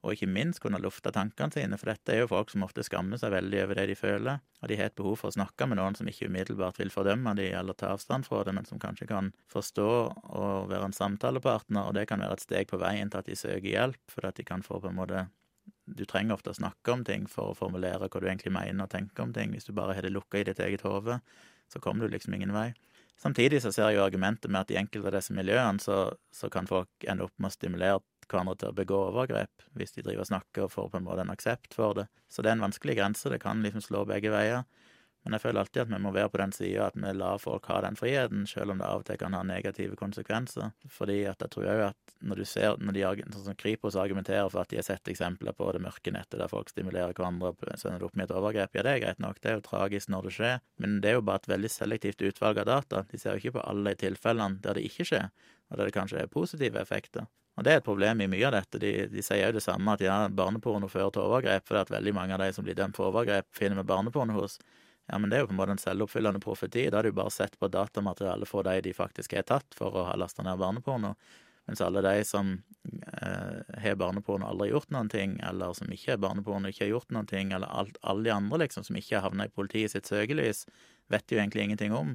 og 0.00 0.14
ikke 0.14 0.30
minst 0.32 0.62
kunne 0.64 0.80
lufte 0.80 1.12
tankene 1.12 1.52
sine, 1.52 1.76
for 1.76 1.90
dette 1.90 2.14
er 2.14 2.22
jo 2.22 2.30
folk 2.30 2.52
som 2.52 2.62
ofte 2.64 2.84
skammer 2.86 3.20
seg 3.20 3.34
veldig 3.34 3.58
over 3.66 3.76
det 3.76 3.90
de 3.90 3.96
føler, 3.98 4.38
og 4.62 4.70
de 4.70 4.78
har 4.80 4.88
et 4.88 4.96
behov 4.96 5.18
for 5.20 5.28
å 5.28 5.36
snakke 5.36 5.68
med 5.68 5.76
noen 5.76 5.98
som 5.98 6.08
ikke 6.08 6.30
umiddelbart 6.30 6.80
vil 6.80 6.92
fordømme 6.94 7.34
dem 7.36 7.52
eller 7.58 7.76
ta 7.76 7.92
avstand 7.92 8.24
fra 8.24 8.40
det, 8.46 8.54
men 8.56 8.68
som 8.68 8.80
kanskje 8.80 9.10
kan 9.10 9.28
forstå 9.52 9.90
og 9.90 10.70
være 10.72 10.88
en 10.88 10.96
samtalepartner, 10.96 11.84
og 11.84 11.98
det 11.98 12.06
kan 12.08 12.24
være 12.24 12.38
et 12.38 12.46
steg 12.46 12.70
på 12.70 12.80
veien 12.80 13.12
til 13.12 13.20
at 13.20 13.28
de 13.28 13.36
søker 13.36 13.68
hjelp, 13.68 14.00
for 14.08 14.30
at 14.30 14.40
de 14.40 14.46
kan 14.48 14.64
få 14.64 14.80
på 14.80 14.88
en 14.92 14.98
måte 15.02 15.28
Du 15.90 16.04
trenger 16.06 16.36
ofte 16.36 16.52
å 16.52 16.56
snakke 16.56 16.92
om 16.92 17.02
ting 17.04 17.26
for 17.28 17.50
å 17.50 17.54
formulere 17.58 18.06
hva 18.06 18.20
du 18.22 18.26
egentlig 18.28 18.52
mener 18.54 18.84
og 18.86 18.92
tenker 18.92 19.24
om 19.24 19.32
ting. 19.34 19.50
Hvis 19.50 19.66
du 19.66 19.72
bare 19.74 19.94
har 19.94 20.06
det 20.06 20.12
lukka 20.14 20.38
i 20.38 20.44
ditt 20.46 20.60
eget 20.62 20.84
hode, 20.86 21.18
så 21.68 21.80
kommer 21.82 22.06
du 22.06 22.14
liksom 22.14 22.34
ingen 22.34 22.54
vei. 22.54 22.70
Samtidig 23.20 23.60
så 23.60 23.72
ser 23.72 23.90
jeg 23.90 23.98
jo 23.98 24.06
argumentet 24.06 24.48
med 24.48 24.62
at 24.62 24.70
i 24.72 24.78
enkelte 24.80 25.10
av 25.10 25.16
disse 25.18 25.34
miljøene 25.36 25.82
så, 25.82 26.06
så 26.32 26.48
kan 26.52 26.68
folk 26.70 27.04
ende 27.04 27.26
opp 27.26 27.34
med 27.36 27.50
å 27.50 27.56
stimulere 27.56 27.98
hverandre 28.30 28.54
til 28.60 28.70
å 28.70 28.76
begå 28.78 29.00
overgrep, 29.10 29.66
hvis 29.76 29.92
de 29.96 30.04
driver 30.06 30.24
og 30.24 30.30
snakker 30.30 30.64
og 30.64 30.72
får 30.72 30.88
på 30.92 31.00
en 31.00 31.06
måte 31.08 31.24
en 31.26 31.32
aksept 31.34 31.76
for 31.76 31.98
det. 31.98 32.06
Så 32.32 32.40
det 32.40 32.52
er 32.52 32.56
en 32.56 32.64
vanskelig 32.64 32.96
grense, 32.96 33.28
det 33.32 33.42
kan 33.42 33.60
liksom 33.64 33.84
slå 33.84 34.06
begge 34.08 34.32
veier. 34.32 34.64
Men 35.24 35.36
jeg 35.36 35.42
føler 35.42 35.60
alltid 35.60 35.82
at 35.82 35.90
vi 35.90 35.98
må 36.00 36.12
være 36.14 36.30
på 36.32 36.40
den 36.40 36.52
sida 36.56 36.86
at 36.86 36.96
vi 36.96 37.10
lar 37.12 37.40
folk 37.42 37.66
ha 37.68 37.80
den 37.84 37.98
friheten, 37.98 38.46
selv 38.48 38.72
om 38.72 38.80
det 38.80 38.86
av 38.88 39.02
og 39.02 39.08
til 39.08 39.18
kan 39.20 39.34
ha 39.36 39.42
negative 39.44 39.98
konsekvenser. 40.00 40.70
Fordi 40.88 41.18
at 41.28 41.44
jeg 41.44 41.52
tror 41.52 41.68
òg 41.74 41.82
at 41.90 42.14
når 42.24 42.40
du 42.40 42.46
ser 42.48 42.80
når 42.80 42.96
de, 42.96 43.04
sånn 43.34 43.48
som 43.50 43.58
Kripos 43.60 43.98
argumenterer 44.00 44.48
for 44.48 44.62
at 44.62 44.72
de 44.72 44.80
har 44.80 44.86
sett 44.86 45.12
eksempler 45.12 45.56
på 45.56 45.68
det 45.76 45.82
mørke 45.84 46.14
nettet 46.14 46.40
der 46.40 46.52
folk 46.52 46.72
stimulerer 46.72 47.12
hverandre 47.16 47.52
og 47.52 47.66
sender 47.74 48.00
det 48.00 48.08
opp 48.08 48.16
med 48.16 48.28
et 48.28 48.36
overgrep, 48.36 48.76
ja, 48.76 48.86
det 48.86 48.94
er 48.94 49.02
greit 49.04 49.20
nok, 49.20 49.40
det 49.40 49.52
er 49.52 49.58
jo 49.58 49.66
tragisk 49.68 50.12
når 50.12 50.28
det 50.28 50.36
skjer, 50.38 50.62
men 50.80 51.00
det 51.04 51.12
er 51.12 51.18
jo 51.18 51.26
bare 51.28 51.44
et 51.44 51.52
veldig 51.52 51.72
selektivt 51.72 52.24
utvalg 52.30 52.62
av 52.64 52.70
data. 52.70 53.04
De 53.10 53.20
ser 53.20 53.36
jo 53.36 53.44
ikke 53.44 53.58
på 53.58 53.66
alle 53.66 53.92
de 53.92 54.02
tilfellene 54.06 54.60
der 54.64 54.80
det 54.80 54.86
ikke 54.88 55.08
skjer, 55.12 55.28
og 55.68 55.76
der 55.76 55.90
det 55.90 55.96
kanskje 55.96 56.24
er 56.24 56.32
positive 56.32 56.80
effekter. 56.80 57.28
Og 57.58 57.64
det 57.66 57.72
er 57.72 57.80
et 57.80 57.84
problem 57.84 58.22
i 58.24 58.28
mye 58.30 58.46
av 58.48 58.54
dette. 58.54 58.78
De, 58.80 58.90
de 59.12 59.22
sier 59.24 59.50
jo 59.50 59.56
det 59.56 59.64
samme, 59.64 59.92
at 59.92 60.00
ja, 60.00 60.14
barneporno 60.32 60.88
fører 60.88 61.10
til 61.12 61.26
overgrep, 61.26 61.66
fordi 61.68 61.82
at 61.82 61.90
veldig 61.92 62.14
mange 62.16 62.36
av 62.36 62.40
de 62.40 62.54
som 62.56 62.64
blir 62.64 62.78
dømt 62.78 62.96
for 62.96 63.10
overgrep, 63.10 63.50
finner 63.56 63.76
vi 63.80 63.88
barneporno 63.90 64.38
hos. 64.38 64.56
Ja, 65.10 65.18
men 65.18 65.30
det 65.30 65.36
er 65.36 65.40
jo 65.42 65.48
på 65.50 65.56
en 65.56 65.58
måte 65.58 65.74
en 65.74 65.82
selvoppfyllende 65.82 66.40
profeti. 66.42 66.84
Da 66.86 67.00
har 67.00 67.06
du 67.08 67.14
bare 67.16 67.32
sett 67.34 67.56
på 67.58 67.68
datamaterialet 67.68 68.46
for 68.48 68.62
de 68.62 68.76
de 68.84 68.92
faktisk 68.94 69.34
har 69.34 69.46
tatt 69.48 69.74
for 69.74 69.96
å 69.96 70.04
ha 70.06 70.12
lasta 70.14 70.44
ned 70.46 70.60
barneporno. 70.60 71.16
Mens 71.66 71.80
alle 71.82 72.02
de 72.02 72.24
som 72.24 72.52
eh, 73.22 73.80
har 73.82 73.98
barneporno 73.98 74.46
og 74.46 74.52
aldri 74.52 74.68
gjort 74.70 74.94
noen 74.94 75.10
ting, 75.10 75.34
eller 75.46 75.74
som 75.74 75.90
ikke 75.90 76.14
har 76.14 76.22
barneporno 76.22 76.70
og 76.70 76.74
ikke 76.74 76.86
har 76.86 76.92
gjort 76.92 77.14
noen 77.14 77.28
ting, 77.30 77.50
eller 77.56 77.70
alt, 77.82 77.98
alle 78.06 78.28
de 78.28 78.34
andre 78.34 78.62
liksom 78.64 78.86
som 78.86 78.98
ikke 79.00 79.16
har 79.16 79.26
havna 79.26 79.48
i 79.48 79.52
politiet 79.54 79.94
sitt 79.96 80.10
søkelys, 80.10 80.64
vet 81.10 81.34
jo 81.34 81.42
egentlig 81.42 81.66
ingenting 81.66 81.94
om. 81.96 82.14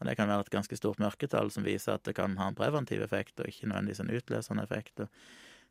Og 0.00 0.08
det 0.08 0.16
kan 0.18 0.28
være 0.28 0.44
et 0.44 0.52
ganske 0.52 0.76
stort 0.76 1.00
mørketall 1.00 1.48
som 1.54 1.64
viser 1.64 1.96
at 1.96 2.04
det 2.04 2.16
kan 2.18 2.36
ha 2.40 2.50
en 2.50 2.58
preventiv 2.58 3.04
effekt, 3.04 3.38
og 3.40 3.48
ikke 3.48 3.70
nødvendigvis 3.70 4.04
en 4.04 4.14
utløsende 4.20 4.68
effekt. 4.68 5.04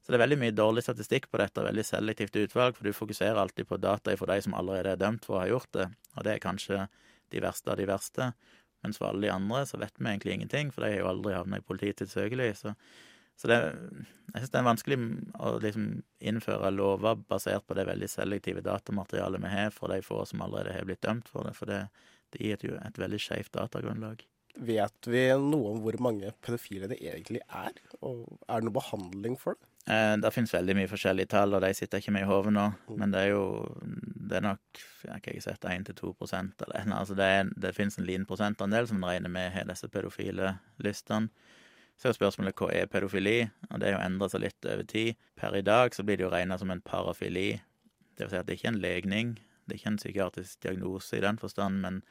Så 0.03 0.11
det 0.11 0.17
er 0.17 0.25
veldig 0.25 0.39
mye 0.41 0.55
dårlig 0.55 0.83
statistikk 0.83 1.29
på 1.31 1.39
dette, 1.39 1.63
veldig 1.63 1.85
selektivt 1.87 2.35
utvalg, 2.35 2.75
for 2.75 2.83
du 2.83 2.95
fokuserer 2.95 3.39
alltid 3.39 3.69
på 3.69 3.79
data 3.79 4.15
for 4.19 4.27
de 4.27 4.41
som 4.43 4.55
allerede 4.59 4.97
er 4.97 4.99
dømt 4.99 5.23
for 5.23 5.37
å 5.37 5.45
ha 5.45 5.47
gjort 5.47 5.71
det, 5.77 5.87
og 6.17 6.27
det 6.27 6.33
er 6.33 6.43
kanskje 6.43 6.81
de 7.31 7.41
verste 7.43 7.71
av 7.71 7.79
de 7.79 7.87
verste. 7.87 8.33
Mens 8.83 8.99
for 8.99 9.07
alle 9.07 9.29
de 9.29 9.31
andre 9.31 9.63
så 9.69 9.79
vet 9.79 9.95
vi 9.95 10.09
egentlig 10.11 10.35
ingenting, 10.35 10.73
for 10.75 10.83
de 10.83 10.91
har 10.91 11.05
jo 11.05 11.09
aldri 11.13 11.37
havna 11.37 11.61
i 11.61 11.63
politiets 11.63 12.17
søkelys. 12.17 12.65
Så, 12.65 12.73
så 13.39 13.47
det, 13.47 13.59
jeg 14.33 14.43
syns 14.43 14.53
det 14.53 14.59
er 14.59 14.67
vanskelig 14.67 14.99
å 15.39 15.53
liksom 15.63 15.87
innføre 16.19 16.73
lover 16.75 17.23
basert 17.31 17.63
på 17.63 17.79
det 17.79 17.87
veldig 17.87 18.11
selektive 18.11 18.65
datamaterialet 18.65 19.45
vi 19.45 19.55
har 19.55 19.71
for 19.71 19.93
de 19.93 20.03
få 20.03 20.25
som 20.27 20.43
allerede 20.43 20.75
har 20.75 20.89
blitt 20.89 21.05
dømt 21.07 21.31
for 21.31 21.47
det, 21.47 21.55
for 21.55 21.71
det, 21.71 21.85
det 22.35 22.43
gir 22.43 22.67
jo 22.73 22.75
et 22.83 22.99
veldig 22.99 23.23
skeivt 23.23 23.55
datagrunnlag. 23.55 24.27
Vet 24.53 25.07
vi 25.09 25.29
noe 25.39 25.71
om 25.71 25.79
hvor 25.81 25.95
mange 26.03 26.29
pedofile 26.43 26.91
det 26.91 26.99
egentlig 27.01 27.39
er? 27.47 27.79
Og 28.03 28.27
er 28.45 28.59
det 28.59 28.67
noe 28.67 28.81
behandling 28.83 29.39
for 29.39 29.55
det? 29.55 29.69
Eh, 29.83 30.13
det 30.17 30.31
finnes 30.31 30.53
veldig 30.53 30.75
mye 30.77 30.87
forskjellige 30.91 31.33
tall, 31.33 31.55
og 31.57 31.63
de 31.63 31.73
sitter 31.75 31.99
ikke 31.99 32.13
med 32.15 32.23
i 32.23 32.29
hodet 32.29 32.53
nå. 32.55 32.69
Mm. 32.87 32.99
Men 33.01 33.15
det 33.15 33.23
er 33.25 33.33
jo 33.33 33.43
det 33.83 34.39
er 34.39 34.45
nok 34.45 34.83
jeg 35.03 35.11
har 35.11 35.19
ikke 35.19 35.43
sett 35.43 35.65
1-2% 35.67 36.63
eller 36.63 36.87
noe. 36.87 37.01
Altså 37.01 37.17
det, 37.19 37.27
er, 37.27 37.49
det 37.59 37.73
finnes 37.75 37.99
en 37.99 38.07
liten 38.07 38.27
prosentandel 38.29 38.87
som 38.87 39.03
regner 39.03 39.31
med 39.31 39.51
har 39.51 39.67
disse 39.67 39.89
pedofile 39.91 40.55
listene. 40.83 41.29
Så 41.99 42.09
er 42.09 42.15
spørsmålet 42.17 42.57
hva 42.57 42.71
er 42.73 42.87
pedofili, 42.89 43.43
og 43.69 43.79
det 43.79 43.91
har 43.91 43.99
jo 43.99 44.05
endra 44.07 44.29
seg 44.31 44.41
litt 44.47 44.65
over 44.65 44.87
tid. 44.89 45.19
Per 45.37 45.53
i 45.59 45.65
dag 45.65 45.93
så 45.93 46.05
blir 46.07 46.17
det 46.17 46.25
jo 46.25 46.31
regna 46.33 46.57
som 46.57 46.71
en 46.73 46.81
parafili. 46.81 47.59
Det 48.17 48.25
vil 48.25 48.31
si 48.31 48.39
at 48.39 48.47
det 48.47 48.57
ikke 48.57 48.71
er 48.71 48.73
en 48.73 48.81
legning, 48.81 49.35
det 49.67 49.75
er 49.75 49.81
ikke 49.81 49.91
en 49.93 49.99
psykiatrisk 50.01 50.63
diagnose 50.65 51.19
i 51.19 51.21
den 51.23 51.37
forstand, 51.39 51.83
men, 51.83 52.01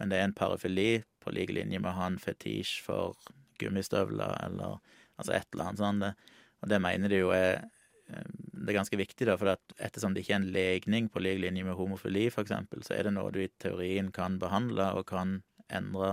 men 0.00 0.10
det 0.10 0.18
er 0.18 0.26
en 0.26 0.36
parafili 0.36 1.04
på 1.22 1.32
lik 1.36 1.52
linje 1.54 1.78
med 1.78 1.92
å 1.92 1.96
ha 2.00 2.10
en 2.10 2.18
fetisj 2.20 2.80
for 2.84 3.16
gummistøvler 3.62 4.34
eller 4.48 4.80
altså 5.20 5.36
et 5.36 5.48
eller 5.52 5.70
annet 5.70 5.84
sånt. 5.84 6.26
Og 6.60 6.72
det 6.72 6.80
mener 6.82 7.12
de 7.12 7.22
jo 7.22 7.30
er 7.34 7.62
eh, 8.10 8.26
det 8.60 8.74
er 8.74 8.76
ganske 8.76 8.98
viktig, 9.00 9.26
da, 9.28 9.36
for 9.40 9.54
ettersom 9.80 10.12
det 10.14 10.24
ikke 10.24 10.34
er 10.36 10.42
en 10.42 10.50
legning 10.52 11.08
på 11.12 11.22
lik 11.22 11.40
linje 11.40 11.64
med 11.64 11.78
homofili, 11.78 12.26
f.eks., 12.28 12.52
så 12.84 12.96
er 12.96 13.08
det 13.08 13.14
noe 13.16 13.32
du 13.32 13.40
i 13.42 13.48
teorien 13.62 14.10
kan 14.12 14.36
behandle 14.42 14.90
og 14.98 15.06
kan 15.08 15.38
endre 15.72 16.10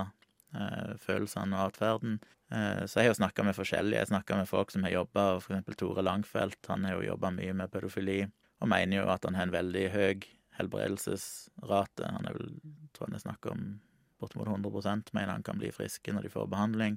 eh, 0.56 0.94
følelsene 1.02 1.58
og 1.58 1.74
atferden. 1.74 2.16
Eh, 2.48 2.86
så 2.86 3.00
jeg 3.00 3.08
har 3.08 3.12
jo 3.12 3.18
snakka 3.20 3.44
med 3.44 3.58
forskjellige. 3.58 4.00
Jeg 4.00 4.12
snakka 4.12 4.40
med 4.40 4.48
folk 4.48 4.72
som 4.72 4.86
har 4.86 4.96
jobba, 4.96 5.26
f.eks. 5.42 5.76
Tore 5.76 6.04
Langfelt. 6.06 6.60
Han 6.72 6.88
har 6.88 6.96
jo 6.96 7.10
jobba 7.10 7.34
mye 7.36 7.56
med 7.60 7.72
pedofili, 7.74 8.22
og 8.58 8.72
mener 8.72 9.02
jo 9.02 9.12
at 9.12 9.28
han 9.28 9.36
har 9.36 9.48
en 9.48 9.54
veldig 9.58 9.84
høy 9.92 10.24
helbredelsesrate. 10.58 12.08
Han 12.16 12.30
er 12.30 12.38
vel, 12.38 12.56
tror 12.96 13.08
jeg 13.08 13.18
det 13.18 13.20
er 13.20 13.26
snakk 13.28 13.52
om 13.52 13.68
bortimot 14.18 14.48
100 14.50 15.12
mener 15.14 15.30
han 15.30 15.44
kan 15.46 15.60
bli 15.60 15.70
friske 15.70 16.12
når 16.12 16.26
de 16.26 16.32
får 16.32 16.48
behandling. 16.50 16.96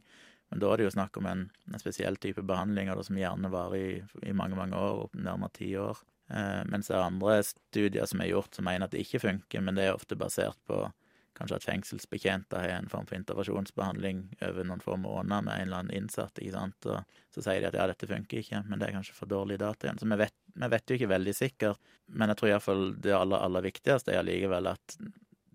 Men 0.52 0.62
da 0.62 0.72
er 0.72 0.82
det 0.82 0.90
jo 0.90 0.96
snakk 0.98 1.18
om 1.18 1.28
en, 1.32 1.46
en 1.72 1.82
spesiell 1.82 2.18
type 2.20 2.44
behandlinger 2.44 3.00
som 3.08 3.20
gjerne 3.20 3.52
varer 3.54 3.78
i, 3.80 3.92
i, 4.28 4.34
mange 4.36 4.58
mange 4.60 4.78
år, 4.78 5.06
nærmere 5.16 5.56
ti 5.56 5.70
år. 5.80 6.02
Eh, 6.32 6.64
mens 6.68 6.92
det 6.92 6.98
er 6.98 7.06
andre 7.06 7.38
studier 7.48 8.10
som 8.10 8.24
er 8.24 8.34
gjort 8.34 8.56
som 8.56 8.68
mener 8.68 8.88
at 8.88 8.96
det 8.96 9.06
ikke 9.06 9.24
funker, 9.24 9.64
men 9.64 9.80
det 9.80 9.88
er 9.88 9.96
ofte 9.96 10.20
basert 10.20 10.60
på 10.68 10.84
kanskje 11.38 11.58
at 11.58 11.66
fengselsbetjenter 11.66 12.60
har 12.60 12.74
en 12.76 12.90
form 12.92 13.08
for 13.08 13.18
intervensjonsbehandling 13.18 14.24
over 14.44 14.68
noen 14.68 14.84
få 14.84 14.98
måneder 15.00 15.46
med 15.48 15.54
en 15.56 15.68
eller 15.70 15.80
annen 15.80 15.96
innsatt, 15.96 16.38
ikke 16.38 16.58
sant, 16.58 16.88
og 16.92 17.18
så 17.34 17.44
sier 17.46 17.64
de 17.64 17.72
at 17.72 17.78
ja, 17.80 17.88
dette 17.90 18.10
funker 18.10 18.44
ikke, 18.44 18.62
men 18.68 18.82
det 18.82 18.90
er 18.90 18.98
kanskje 18.98 19.16
for 19.18 19.32
dårlig 19.32 19.62
data 19.62 19.88
igjen. 19.88 20.02
Så 20.02 20.10
vi 20.12 20.20
vet, 20.22 20.38
vi 20.54 20.72
vet 20.76 20.92
jo 20.92 21.00
ikke 21.00 21.12
veldig 21.14 21.36
sikkert, 21.38 21.92
men 22.12 22.34
jeg 22.34 22.42
tror 22.42 22.52
iallfall 22.52 22.86
det 23.02 23.16
aller, 23.18 23.48
aller 23.48 23.68
viktigste 23.70 24.14
er 24.14 24.22
allikevel 24.22 24.74
at 24.74 24.98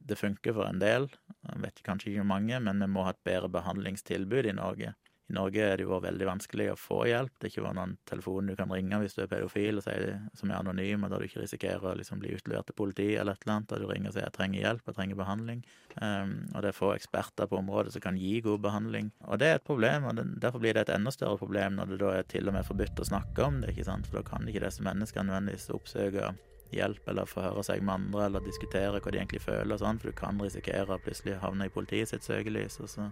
det 0.07 0.19
funker 0.19 0.55
for 0.57 0.69
en 0.71 0.81
del. 0.81 1.09
Jeg 1.53 1.63
vet 1.63 1.83
kanskje 1.87 2.11
ikke 2.11 2.23
hvor 2.25 2.33
mange, 2.37 2.61
men 2.61 2.83
vi 2.83 2.89
må 2.91 3.07
ha 3.07 3.15
et 3.15 3.27
bedre 3.27 3.51
behandlingstilbud 3.53 4.51
i 4.51 4.57
Norge. 4.57 4.95
I 5.27 5.35
Norge 5.35 5.59
er 5.59 5.81
det 5.81 5.87
jo 5.89 5.97
veldig 5.99 6.27
vanskelig 6.29 6.69
å 6.71 6.77
få 6.79 7.01
hjelp. 7.09 7.33
Det 7.35 7.49
er 7.49 7.51
ikke 7.51 7.73
noen 7.75 7.97
telefon 8.07 8.47
du 8.47 8.55
kan 8.59 8.71
ringe 8.71 9.01
hvis 9.03 9.17
du 9.17 9.25
er 9.25 9.31
pedofil 9.31 9.81
og 9.81 9.83
sier 9.83 10.21
som 10.39 10.53
er 10.53 10.61
anonym, 10.61 11.03
og 11.03 11.11
da 11.11 11.19
du 11.19 11.27
ikke 11.27 11.43
risikerer 11.43 11.83
å 11.83 11.97
liksom 11.99 12.21
bli 12.23 12.37
utlevert 12.37 12.69
til 12.71 12.79
politiet 12.79 13.19
eller 13.19 13.35
et 13.35 13.43
eller 13.43 13.57
annet, 13.57 13.69
da 13.73 13.81
du 13.83 13.89
ringer 13.91 14.13
og 14.13 14.15
sier 14.15 14.27
'jeg 14.29 14.37
trenger 14.39 14.61
hjelp, 14.61 14.87
jeg 14.87 14.99
trenger 15.01 15.19
behandling'. 15.19 15.65
Um, 15.97 16.33
og 16.55 16.63
det 16.63 16.69
er 16.71 16.79
få 16.79 16.95
eksperter 16.95 17.51
på 17.51 17.59
området 17.59 17.93
som 17.93 18.05
kan 18.05 18.17
gi 18.17 18.41
god 18.41 18.61
behandling. 18.63 19.11
Og 19.27 19.39
det 19.39 19.49
er 19.49 19.55
et 19.57 19.65
problem, 19.65 20.05
og 20.05 20.17
det, 20.17 20.41
derfor 20.41 20.61
blir 20.61 20.75
det 20.75 20.87
et 20.87 20.95
enda 20.95 21.11
større 21.11 21.39
problem 21.39 21.75
når 21.75 21.87
det 21.91 21.99
da 21.99 22.11
er 22.15 22.23
til 22.23 22.47
og 22.47 22.55
med 22.55 22.67
forbudt 22.67 23.01
å 23.01 23.11
snakke 23.11 23.43
om 23.43 23.61
det, 23.61 23.75
ikke 23.75 23.91
sant, 23.91 24.07
for 24.07 24.23
da 24.23 24.29
kan 24.31 24.47
ikke 24.47 24.63
disse 24.63 24.83
menneskene 24.83 25.27
nødvendigvis 25.27 25.75
oppsøke 25.75 26.37
hjelp 26.75 27.09
eller 27.09 27.29
forhøre 27.31 27.63
seg 27.67 27.83
med 27.85 27.95
andre 27.95 28.27
eller 28.27 28.45
diskutere 28.45 29.01
hva 29.01 29.13
de 29.13 29.21
egentlig 29.21 29.43
føler 29.45 29.81
sånn, 29.81 30.01
for 30.03 30.11
du 30.11 30.19
kan 30.19 30.41
risikere 30.43 30.97
å 30.97 31.03
plutselig 31.03 31.39
havne 31.43 31.69
i 31.69 31.73
politiet 31.73 32.11
sitt 32.11 32.27
søkelys. 32.27 32.81
og 32.81 32.91
så 32.91 33.11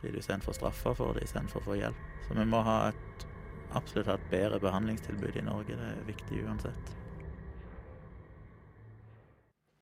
blir 0.00 0.16
du 0.16 0.22
sendt 0.24 0.46
for 0.46 0.56
straffa 0.56 0.94
for 0.96 1.14
det 1.14 1.26
istedenfor 1.28 1.60
å 1.60 1.68
få 1.68 1.76
hjelp. 1.80 2.06
Så 2.26 2.36
vi 2.38 2.46
må 2.48 2.62
ha 2.64 2.78
et, 2.88 3.26
absolutt 3.76 4.08
ha 4.08 4.16
et 4.16 4.30
bedre 4.32 4.60
behandlingstilbud 4.62 5.36
i 5.36 5.44
Norge. 5.44 5.76
Det 5.76 5.90
er 5.92 6.08
viktig 6.08 6.44
uansett. 6.46 6.94